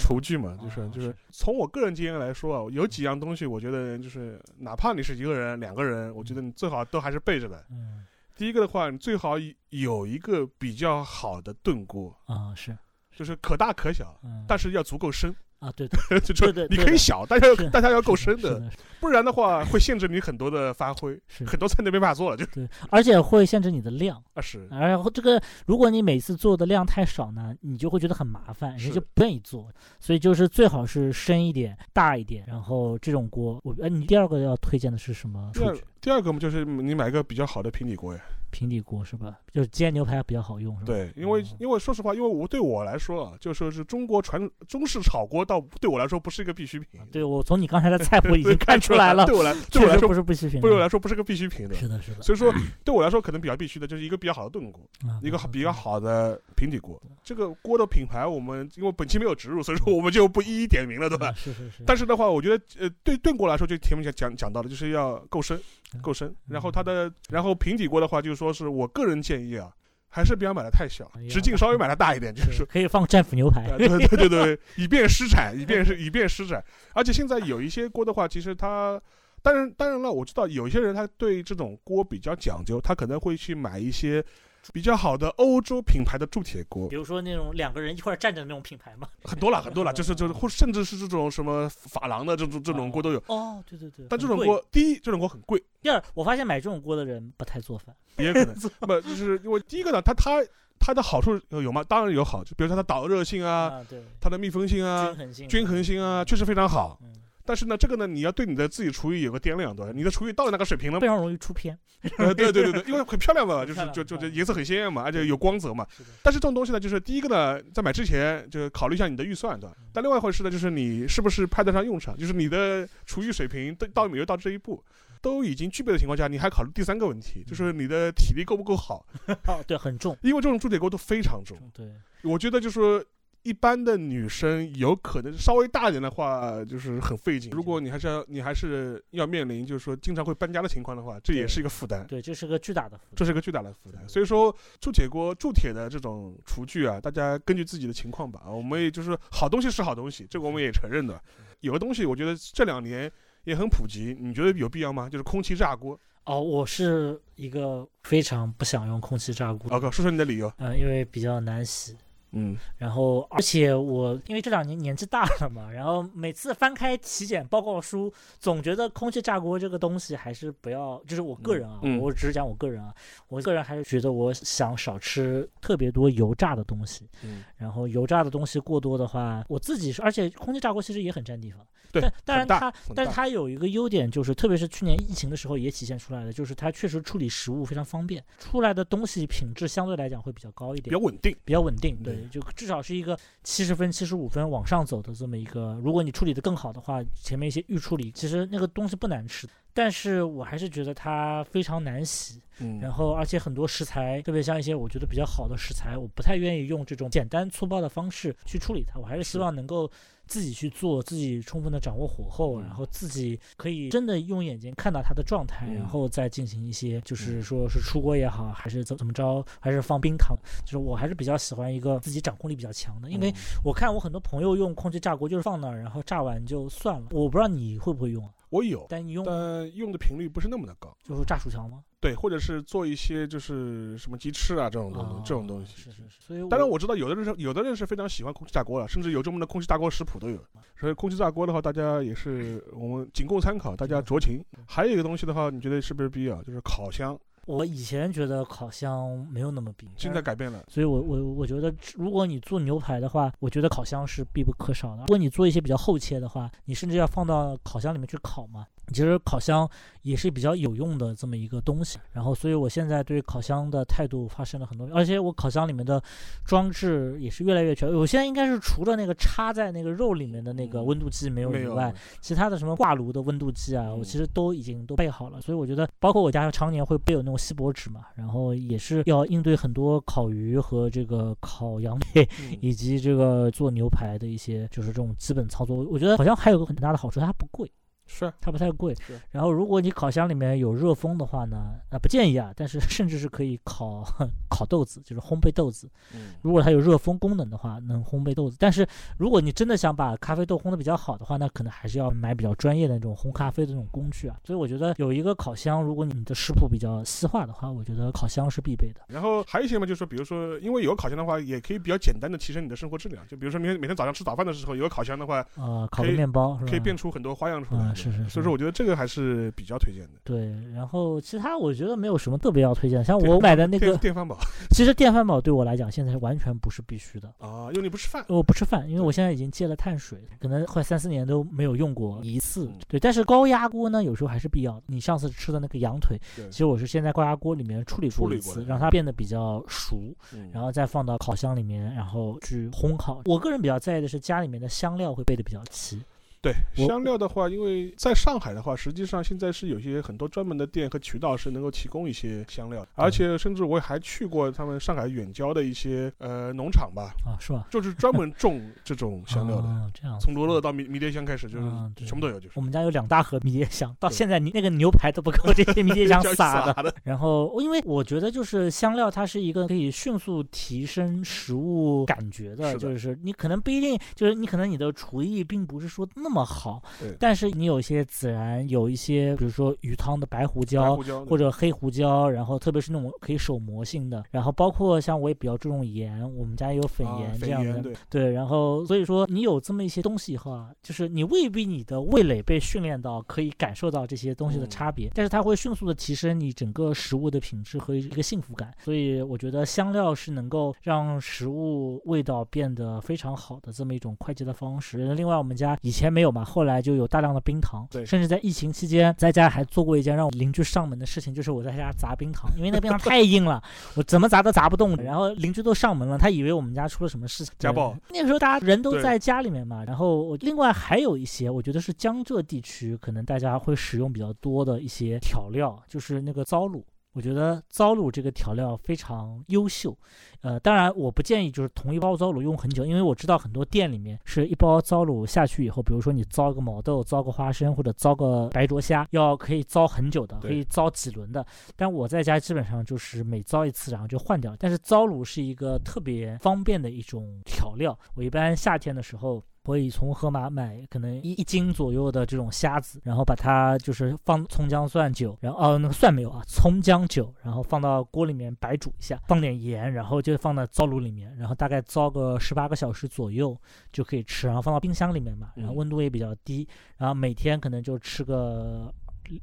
[0.00, 3.46] 厨具嘛，就是就是从我个人经验来说啊，有几样东西。
[3.46, 7.64] 我觉得就是，哪怕你是一个人、两个人，我觉得你最好都还是备着的。
[7.70, 8.04] 嗯，
[8.34, 9.36] 第一个的话，你最好
[9.68, 12.76] 有一个比较好的炖锅啊，是，
[13.14, 15.32] 就是可大可小，但是要足够深。
[15.64, 35.50] 啊，对 对对对，你可以小，但是要大家要够深的，不然的话会限制你很多的发挥，很多菜都没法做了，就对，而且会限制你的量啊是，然后这个如果你每次做的量太少呢，你就会觉得很麻烦，人就不愿意做，所以就是最好是深一点、大一点，然后这种锅，我呃，你第二个要推荐的是什么？
[35.54, 38.20] 第二第二个嘛，就是你买个比较好的平底锅呀。
[38.54, 39.40] 平底锅是吧？
[39.52, 40.86] 就是煎牛排比较好用，是吧？
[40.86, 47.00] 对，因为因为说实话，因为我对我来说啊，就说是中国传中式炒锅，倒对我来说不是一个必需品。
[47.10, 51.74] 对我从你刚才的 菜谱已经看出来了，对我来对我来说不是必需品，对我来说不是个必需品的。
[51.74, 52.22] 是的，是的。
[52.22, 54.80] 所以说对我来说，可能比较必须的就是一个比较好的炖锅，
[55.20, 57.02] 一个比较好的平底锅。
[57.24, 61.32] 这个锅的品牌，我们因为本期没有植入，所以说我们就不一一点名了，对吧？
[61.32, 61.82] 是是是。
[61.84, 65.60] 但是的话，我觉得呃，对炖锅来说，就前面讲讲讲到的，就是要够深。
[66.02, 69.70] 够深，然后它的，然后平底锅的话，就是说是我个人建议啊，
[70.08, 76.64] 还是不要买的太小，直径稍微买的大一点，就是可以放战斧牛排，对对对对， 以便施展，以便是以便施展。
[76.92, 79.00] 而且现在有一些锅的话，其实它，
[79.42, 84.24] 当然当然了，我知道有些人他对这种锅比较讲究，他可能会去买一些。
[84.72, 93.22] 比较好的欧洲品牌的铸铁锅，比如说那种两个人一块站着那种品牌嘛，很多了，很多了， 就是就是或甚至是这种什么珐琅的这种这种锅都有。
[93.26, 94.06] 哦，对对对。
[94.08, 100.42] 但这种锅，第一，这种锅很贵；第二，我发现买这种锅的人不太做饭，也可能 不就是因为第一个呢，它它
[100.78, 101.84] 它的好处有吗？
[101.84, 106.98] 当然有好，处比如说它导热性啊，对它的密封性啊，均衡性，均衡性啊，确实非常好。
[107.46, 109.92] 但是呢，这个呢，你要对你的自己厨艺有个掂量，对吧？
[109.94, 111.78] 你的厨艺到了那个水平了，非常容易出片。
[112.16, 115.86] 呃，对对对对， 因为很漂亮嘛，就是就就就颜色很鲜艳嘛，而且有光泽嘛。
[116.22, 119.76] 但是这种东西呢，就是第一个呢，在买之前就考虑一下你的预算，对吧？
[119.92, 124.82] 但另外一回事呢，就是你是不是派得上用场，就是你的厨艺水平到到没有到这一步，
[125.20, 129.04] 都已经具备的情况下，你还考虑第三个问题，就是你的体力够不够好？
[129.46, 131.58] 哦，对，很重，因为这种铸铁锅都非常重。
[131.74, 131.86] 对，
[132.22, 133.06] 我觉得就是。
[133.44, 137.50] 一般的女生有可能稍微大一点的话，就是很费劲。
[137.52, 142.06] 如果你还是要你还是要面临就是说经常会搬家的情况的话，这也是一个负担。
[142.06, 144.02] 对，这是个巨大的，这是个巨大的负担。
[144.08, 148.44] 所以说，铸铁锅、铸铁的这种厨具啊，大家根据自己的情况吧。
[148.48, 151.22] 我们也就是好东西是好东西，这个我们也承认的。
[151.60, 153.10] 有个东西，我觉得这两年
[153.44, 155.06] 也很普及，你觉得有必要吗？
[155.06, 156.00] 就是空气炸锅。
[156.24, 159.70] 哦，我是一个非常不想用空气炸锅。
[159.70, 160.50] OK，说说你的理由。
[160.56, 161.94] 嗯，因为比较难洗。
[162.34, 171.02] 嗯，然后而且我因为这两年年纪大了嘛，然后每次翻开体检报告书，总觉得空气炸锅这个东西还是不要。
[171.06, 172.94] 就是我个人啊，我只是讲我个人啊，
[173.28, 177.08] 我个人还是觉得我想少吃特别多油炸的东西。
[177.22, 181.64] 嗯，然后油炸的东西过多的话，我自己是，而且空气炸锅其实也很占地方。
[181.92, 191.96] 对，当然它，但是它有一个优点，就是特别是去年疫情的时候也体现出来的，就是它确实处理食物非常方便，出来的东西品质相对来讲会比较高一点，比较稳定，比较稳定。
[192.02, 195.78] 对，就至少是一个七十分、七十五分往上走的这么一个。
[195.82, 202.40] 如果你处理的更好的话，前面一些预处理，其实那个东西不难吃，但是我还是觉得它非常难洗。
[202.58, 209.90] 嗯，然后而且很多食材，特别像一些我觉得比较好的食材，我不太愿意用这种简单粗暴的方式去处理它，我还是希望能够。
[210.26, 227.08] 自己去做，自己充分的掌握火候，然后自己可以真的用眼睛看到它的状态，然后再进行一些，就是说是出锅也好，还是怎怎么着，还是放冰糖，就是我还是比较喜欢一个自己掌控力比较强的，因为我看我很多朋友用空气炸锅就是放那儿，然后炸完就算了。
[227.10, 228.30] 我不知道你会不会用啊？
[228.54, 231.82] 我有，但你用但用的频率不是那么的高，就是炸薯条吗？
[232.00, 235.72] 对，或者是做一些就是什么鸡翅啊这种东西，这种东西。
[235.76, 236.20] 是是是。
[236.20, 240.38] 所以当然我知道有的人是有的人是非常喜欢空气炸锅了，甚至有专门的空气炸锅食谱都有。
[240.78, 244.44] 所以空气炸锅的话，大家也是 我们仅供参考，大家酌情。
[244.66, 246.40] 还有一个东西的话，你觉得是不是必要？
[246.44, 247.18] 就是烤箱。
[247.46, 250.64] 我以前觉得烤箱没有那么必要，现在改变了。
[250.68, 255.02] 所以我我我觉得，如果你做牛排的话，我觉得烤箱是必不可少的。
[255.02, 258.66] 如果你做一些比较厚切的话，你甚至要放到烤箱里面去烤嘛。
[258.88, 259.68] 其实烤箱
[260.02, 266.02] 也是比较有用的这么一个东西，然后所以我现在对烤箱的态度发生了很多，而且我烤箱里面的
[266.44, 267.88] 装置也是越来越全。
[267.92, 275.40] 我现在应该是除了那个插在那个肉里面的那个温度计没有以外，其他的什么挂炉的温度计啊，我其实都已经都备好了。
[275.40, 282.28] 所以我觉得，包括我家常年会备有那种锡箔纸嘛，然后也是要应对很多烤鱼和这个烤羊腿
[282.60, 285.76] 以及这个做牛排的一些就是这种基本操作。
[285.76, 287.70] 我觉得好像还有个很大的好处，它不贵。
[288.06, 288.94] 是，它不太贵。
[288.96, 294.04] 是，然后如果你烤箱里面有热风的话呢，啊不建议啊，但是 甚至是可以烤
[294.48, 295.88] 烤豆子，就是烘焙豆子。
[296.14, 298.56] 嗯，如果它有热风功能的话，能烘焙豆子。
[298.60, 298.86] 但是
[299.18, 304.36] 如果你真的想把咖啡豆烘的比较好的话，那可能还是要买比较专业的那种烘咖啡的那种工具啊。
[304.44, 309.00] 所以我觉得有一个烤箱，如果你的食谱比较细化的话，我觉得烤箱是必备的。
[309.08, 313.26] 然后还有一些嘛，就是说，比如说，因为有烤箱的话，也可以比较简单的提升你的生活质量。
[313.26, 317.93] 就比如说，每天每天早上吃早饭的时候，有个烤箱的话，呃，烤个面包可以变出很多花样出来。
[317.94, 320.10] 是是，所以说我觉得这个还是比较推荐的。
[320.24, 324.36] 对，然后其他我觉得没有什么特别要推荐的，像我买的那个电饭煲，
[324.70, 332.70] 其实电饭煲对我来讲现在完全不是必须的啊，因为你不吃饭，我不吃饭，因为我现在已经戒了碳水，可能快三四年都没有用过一次。
[332.88, 334.82] 对，但是高压锅呢，有时候还是必要。
[334.86, 336.18] 你上次吃的那个羊腿，
[336.50, 340.14] 其实我是先在高压锅里面处理过一次，让它变得比较熟，
[340.52, 343.22] 然后再放到烤箱里面，然后去烘烤。
[343.26, 346.00] 我个人比较在意的是家里面的香料会备的比较齐。
[346.44, 357.66] 对香料的话，因为在上海的话，实际上现在是有些很多专门的店和渠道是能够提供一些香料，而且甚至我还去过他们上海远郊的一些呃农场吧，啊是吧？
[357.70, 360.18] 就是专门种这种 香料的，这样。
[360.20, 361.64] 从罗勒到迷迷迭香开始，就是
[362.06, 362.52] 什么都有，就是。
[362.56, 366.94] 我们家有两大盒迷迭香，到现在你那个牛排都不够这些迷迭香 撒的。
[367.04, 376.33] 然后因为我觉得就是香料，它是一个可以迅速提升食物感觉的，就是你可能不一定，就是你可能你的厨艺并不是说那么。
[376.34, 376.82] 那么好，
[377.16, 380.96] 但是你有一些孜然，有一些比如说鱼汤的白胡椒
[381.28, 405.14] 或者黑胡椒，然后特别是那种可以手磨性的，然后包括像我也比较注重盐，我们家也有粉盐这样的，对，然后所以说你有这么一些东西以后啊，就是你未必你的味蕾被训练到可以感受到这些东西的差别，但是它会迅速的提升你整个食物的品质和一个幸福感，所以我觉得香料是能够让食物味道变得非常好的这么一种快捷的方式。
[405.14, 406.34] 另外我们家以前没有。
[406.34, 406.44] 嘛？
[406.44, 413.62] 后来就有大量的冰糖，对，甚至在疫情期间，在家还做过一件让我邻居上门的事情，就是我在家砸冰糖，因为那冰糖太硬了，
[413.94, 414.96] 我怎么砸都砸不动。
[414.96, 417.96] 然后邻居都上门了，他以为我们家出了什么事情，家暴。
[418.10, 426.82] 那个时候大家人都在家里面嘛，然后另外还有一些，我觉得是江浙地区可能大家会使用比较多的一些调料，就是那个糟卤。
[427.14, 429.96] 我觉得糟卤这个调料非常优秀，
[430.42, 441.46] 呃，当然我不建议就是同一包糟卤用很久，因为我知道很多店里面是一包糟卤下去以后，比如说你糟个毛豆、糟个花生或者糟个白灼虾，要可以糟很久的，可以糟几轮的。
[441.76, 444.56] 但我在家基本上就是每糟一次，然后就换掉。
[444.58, 449.40] 但是糟卤是一个特别方便的一种调料，我一般夏天的时候。
[449.72, 463.56] 会从盒马买可能一一斤左右的这种虾子，然后把它就是放葱姜蒜酒，然后哦那个蒜没有啊，葱姜酒，然后放到锅里面白煮一下，放点盐，然后就放到灶炉里面，然后大概糟个十八个小时左右
[463.92, 468.92] 就可以吃，然后放到冰箱里面嘛，然后温度也比较低，然后每天可能就吃个。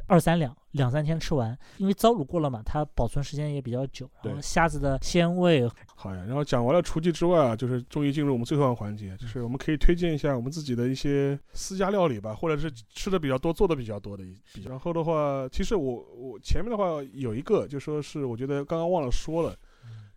[0.07, 4.09] 二三两，两三天吃完，因为糟卤过了嘛，它保存时间也比较久。
[4.23, 5.67] 然后虾子的鲜味。
[5.95, 14.23] 好呀，然后讲完了厨技之外啊，就是终于进入我们最后的环节，就是我们可以推荐一下我们自己的一些私家料理吧，或者是吃的比较多、做的比较多的。
[14.53, 19.55] 比然后的话，其实我我前面的话有一个，就说是我觉得刚刚忘了说了，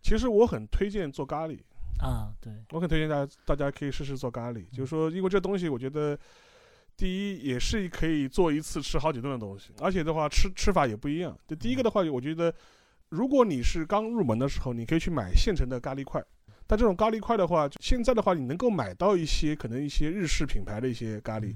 [0.01, 1.59] 其实我很推荐做咖喱
[1.99, 6.17] 啊，对我很推荐大家大家可以试试做咖喱，就是说因为这东西我觉得。
[6.97, 11.37] 第一也是可以做一次吃好几顿的东西，而且的话吃吃法也不一样。
[11.47, 12.53] 就第一个的话，我觉得
[13.09, 16.23] 如果你是刚入门的时候，你可以去买现成的咖喱块。
[16.67, 21.53] 但这种咖喱块的话，现在的话你能够买到一些可能一些日式品牌的一些咖喱，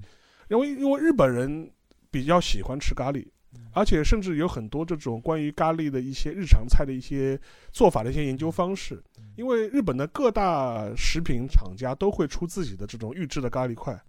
[0.50, 1.72] 因为因为日本人
[2.12, 3.26] 比较喜欢吃咖喱，
[3.74, 7.40] 而且甚至有很多这种关于咖喱的一些日常菜的一些
[7.72, 9.02] 做法的一些研究方式。
[9.36, 14.00] 因为日本的各大食品厂家都会出自己的这种预制的咖喱块。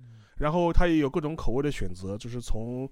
[0.41, 2.89] 然后它也有各种口味的选择，就是从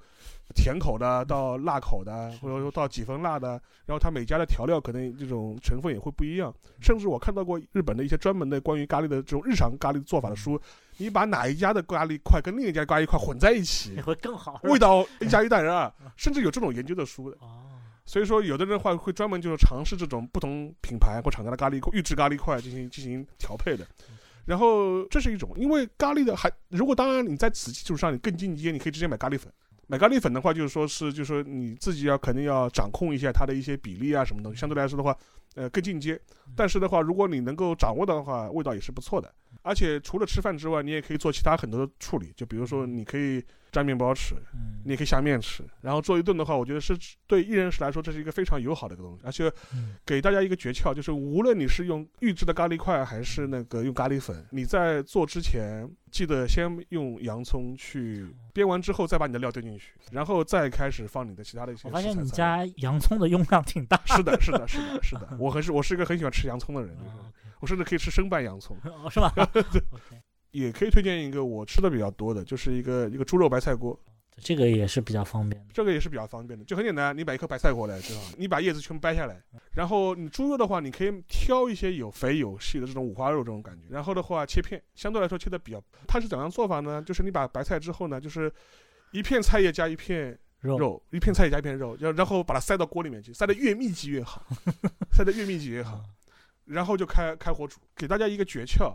[0.55, 3.61] 甜口的到辣口的，或者说到几分辣的。
[3.87, 6.55] 然后它每家的调料可能这种成分也会不一样。
[6.79, 10.61] 甚至我看到过日本的一些专门的关于咖喱的这种日常咖喱做法的书，
[10.99, 15.91] 你把哪一家的咖喱块跟另一家咖喱块混在一起，会更好，味道一加一大于二。
[16.17, 17.39] 甚至有这种研究的书的。
[18.05, 23.87] 所以说，有的人话会专门就是尝试这种不同品牌或厂家的咖喱预制咖喱块进行进行调配的。
[24.49, 29.53] 然后这是一种，因为咖喱的还如果当然你在此基础上你更进阶，你可以直接买咖喱粉。
[29.87, 35.15] 买咖喱粉的话，就是说是就是说你自己要肯定要掌控一下它的一些比例啊什么东西，相对来说的话，
[35.55, 36.21] 呃更进阶。
[36.57, 39.33] 但是的话，如果你能够掌握的话，味道也是不错的。
[39.63, 43.45] 而且除了吃饭之外，你也可以做其他很多的处理，就比如说你可以。
[43.71, 44.35] 蘸面包吃，
[44.83, 46.97] 你也可以下面吃，然后做一顿的话，我觉得是
[47.27, 49.21] 对一人食来说，这是一个非常友好的一个东西。
[49.23, 49.53] 而且
[50.07, 61.89] 给大家一个诀窍，就是无论你是用预制的咖喱块，还是那个用咖喱粉，你在做之前记得先用洋葱去煸完之后，再把你的料丢进去，然后再开始放你的其他的一些。
[61.89, 64.01] 我发现你家洋葱的用量挺大。
[64.07, 66.97] 是的，是的，是的，是的， 我很是我是一个很喜欢吃洋葱的人，
[67.61, 68.77] 我甚至可以吃生拌洋葱，
[69.11, 69.33] 是吧？
[70.51, 73.99] 也可以推荐一个我吃的比较多的，就是一个一个猪肉白菜锅，
[74.39, 75.67] 这个也是比较方便。
[75.73, 78.23] 这个也是比较方便的，就很简单，你买一颗白菜过来，对吧？
[78.39, 79.41] 你把叶子全部掰下来，
[79.75, 85.83] 然后你猪肉的话，你可以挑一些有肥有细的这种五花肉这种感觉，然后的话切片，相对来说切的比较。
[86.07, 87.03] 它是怎样做法呢？
[87.03, 88.51] 就是你把白菜之后呢，就是
[89.13, 94.43] 一片菜叶加一片肉，一片菜加一片肉，然然后把它塞到锅里面去，塞得越密集越好，
[95.13, 96.03] 塞得越密集越好，
[96.65, 97.79] 然后就开开火煮。
[97.95, 98.95] 给大家一个诀窍。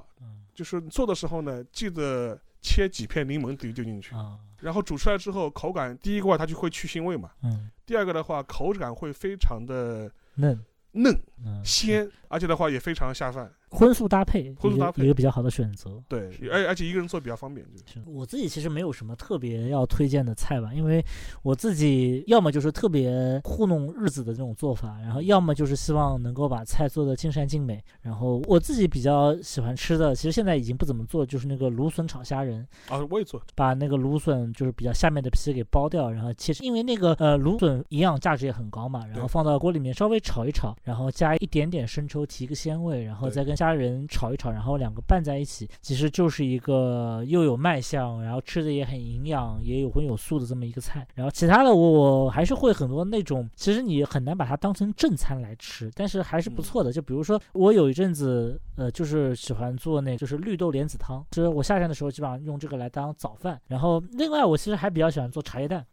[0.53, 4.13] 就是做的时候呢，记得切几片柠檬丢丢进去，
[4.59, 10.63] 然后煮出来之后，口感第一个话它就会去腥味嘛，嗯，第二个的话口感会非常的嫩。
[10.95, 11.11] 嫩
[11.65, 13.51] 鲜，而且的话也非常下饭。
[13.73, 16.01] 荤素搭配，荤素搭配一个比较好的选择。
[16.07, 17.65] 对，而而且一个人做比较方便。
[17.73, 21.03] 就是我自己其实没有什么特别要推荐的菜吧，因为
[21.41, 27.83] 我自己要么就是特别糊弄日子的这种做法，然后要么就是希望能够把菜做的尽善尽美。
[28.01, 32.65] 然后我自己比较喜欢吃的，其实现在已经不怎么做，就是那个芦笋炒虾仁。
[32.89, 33.41] 啊，我也做。
[33.55, 44.51] 把那个芦笋就是比较下面的皮给剥掉，然后切，因为那个呃芦笋营养价值也很高嘛，然后放到锅里面稍微炒一炒，然后加一点点生抽提个鲜味，然后再跟虾仁炒一炒。
[44.51, 51.07] 然后两个拌在一起，其实就是一个又有卖相，然后吃的也很营养，也有荤有素的这么一个菜。
[51.15, 56.91] 然后其他的我还是会很多那种，其实你很难把它当成正餐来吃，但是还是不错的。
[56.91, 63.59] 就比如说我有一阵子，呃，就是喜欢做那，就是绿豆莲子汤，就是我夏天的时候基本上用这个来当早饭。
[63.67, 65.85] 然后另外我其实还比较喜欢做茶叶蛋。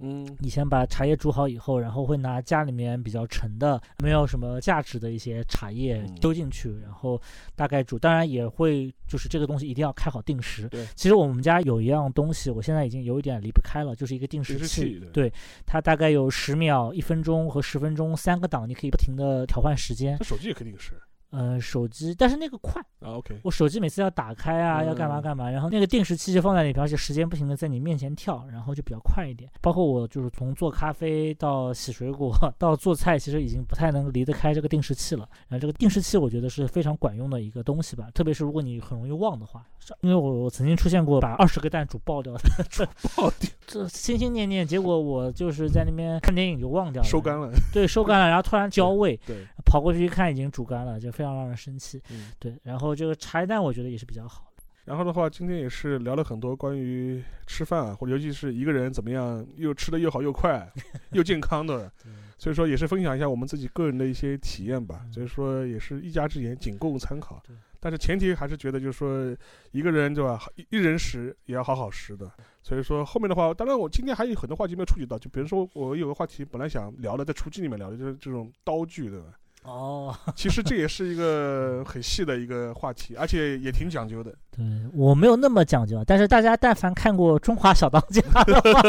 [0.00, 7.20] 嗯，你先把茶叶煮好以后，然后会拿家里面比较沉的、没有什么价值的一些茶叶丢进去，然后
[7.56, 7.98] 大概煮。
[7.98, 10.68] 当然也会，就是这个东西一定要开好定时。
[10.68, 15.00] 对，其实我们家有一样东西，我现在已经有一点离不开了，就是一个定时器。
[15.12, 15.32] 对，
[15.66, 20.16] 它大概有十秒、一分钟和十分钟三个档，你可以不停的调换时间。
[20.22, 20.92] 手机也可以定时。
[21.30, 23.38] 呃，手机，但是那个快啊，OK。
[23.42, 29.50] 我手机每次要打开啊，要干嘛干嘛，然后那个定时器就放在里边，而且时间不停的在你面前跳，然后就比较快一点。
[29.60, 35.28] 包括我就是从做咖啡到洗水果 到做菜，其实已经不太能离得开这个定时器了。
[35.48, 39.62] 然后这个定时器我觉得是非常管用的一个东西吧，特别是如果你很容易忘的话，
[40.00, 42.40] 因为我我曾经出现过把二十个蛋煮爆掉的，
[43.16, 52.00] 爆掉，这心心念念，结果我就是在那边看电影就忘掉了，收干了，对，收干了，然后突然焦味，对，跑过去一看已经煮干了，就非常让人生气。
[52.10, 54.64] 嗯，对，然后这个茶叶蛋我觉得也是比较好的。
[54.86, 60.66] 然后的话，今天也是聊了很多关于吃饭啊，或者尤其是一个人怎么样又吃的又好又快
[61.12, 61.92] 又健康的，
[62.38, 65.04] 所以说也是分享一下我们自己个人的一些体验吧。
[65.12, 67.42] 所以说也是一家之言，仅供参考。
[67.80, 69.36] 但是前提还是觉得就是说
[69.72, 70.40] 一个人对吧，
[70.70, 72.28] 一人食也要好好食的。
[72.62, 79.26] 所以说后面的话，当然我今天还有很多话题没有触及到，就比如说我有个话题本来想聊的，在厨具里面聊的就是这种刀具对吧？
[79.64, 84.34] 哦， 其实这也是一个很细的一个话题，而且也挺讲究的。
[84.58, 88.82] 对我没有那么讲究，但是大家但凡看过《中华小当家》的话，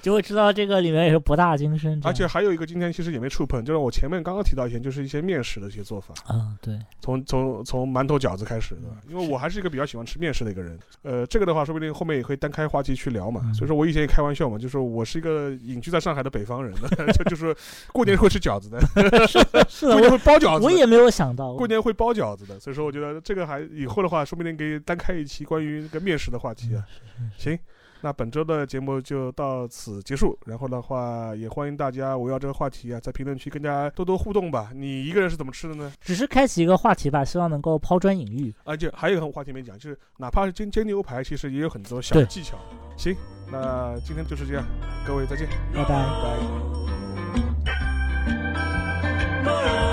[0.00, 2.00] 就会知道这个里面也是博大精深。
[2.04, 6.14] 而且还有一个今天其实也没触碰，就是我前面刚刚提到一些，就是一些面食的一些做法。
[6.32, 8.96] 啊，对，从从从馒头饺子开始，对吧？
[9.08, 10.78] 因为我还是一个比较喜欢吃面食的一个人。
[11.02, 13.52] 呃，这个的话，说不定后面也可以单开话题去聊嘛。
[13.52, 16.72] 所以说我以前也开玩笑嘛，就是我是一个隐居在上海的北方人，
[17.18, 17.52] 就就是
[17.92, 18.80] 过年会吃饺子的，
[19.68, 20.64] 是过年会包饺子。
[20.64, 26.84] 我也没有想到过年会包饺子的，所以说我觉得这个还以后的话，说不定可单开一期关于这个面食的话题啊，
[27.36, 27.56] 行。
[28.00, 34.70] 那本周的节目就到此结束，然后的话也欢迎大家围绕这个话题啊，在评论区跟大家多多互动吧。
[34.72, 35.92] 你一个人是怎么吃的呢？
[36.00, 38.54] 只是开启一个话题吧，希望能够抛砖引玉。
[38.62, 42.56] 而且还有很多话题没讲，就是哪怕是煎煎牛排，其实也有很多小技巧。
[42.96, 43.16] 行，
[43.50, 44.64] 那今天就是这样，
[45.04, 45.82] 各位再见，拜
[49.44, 49.87] 拜。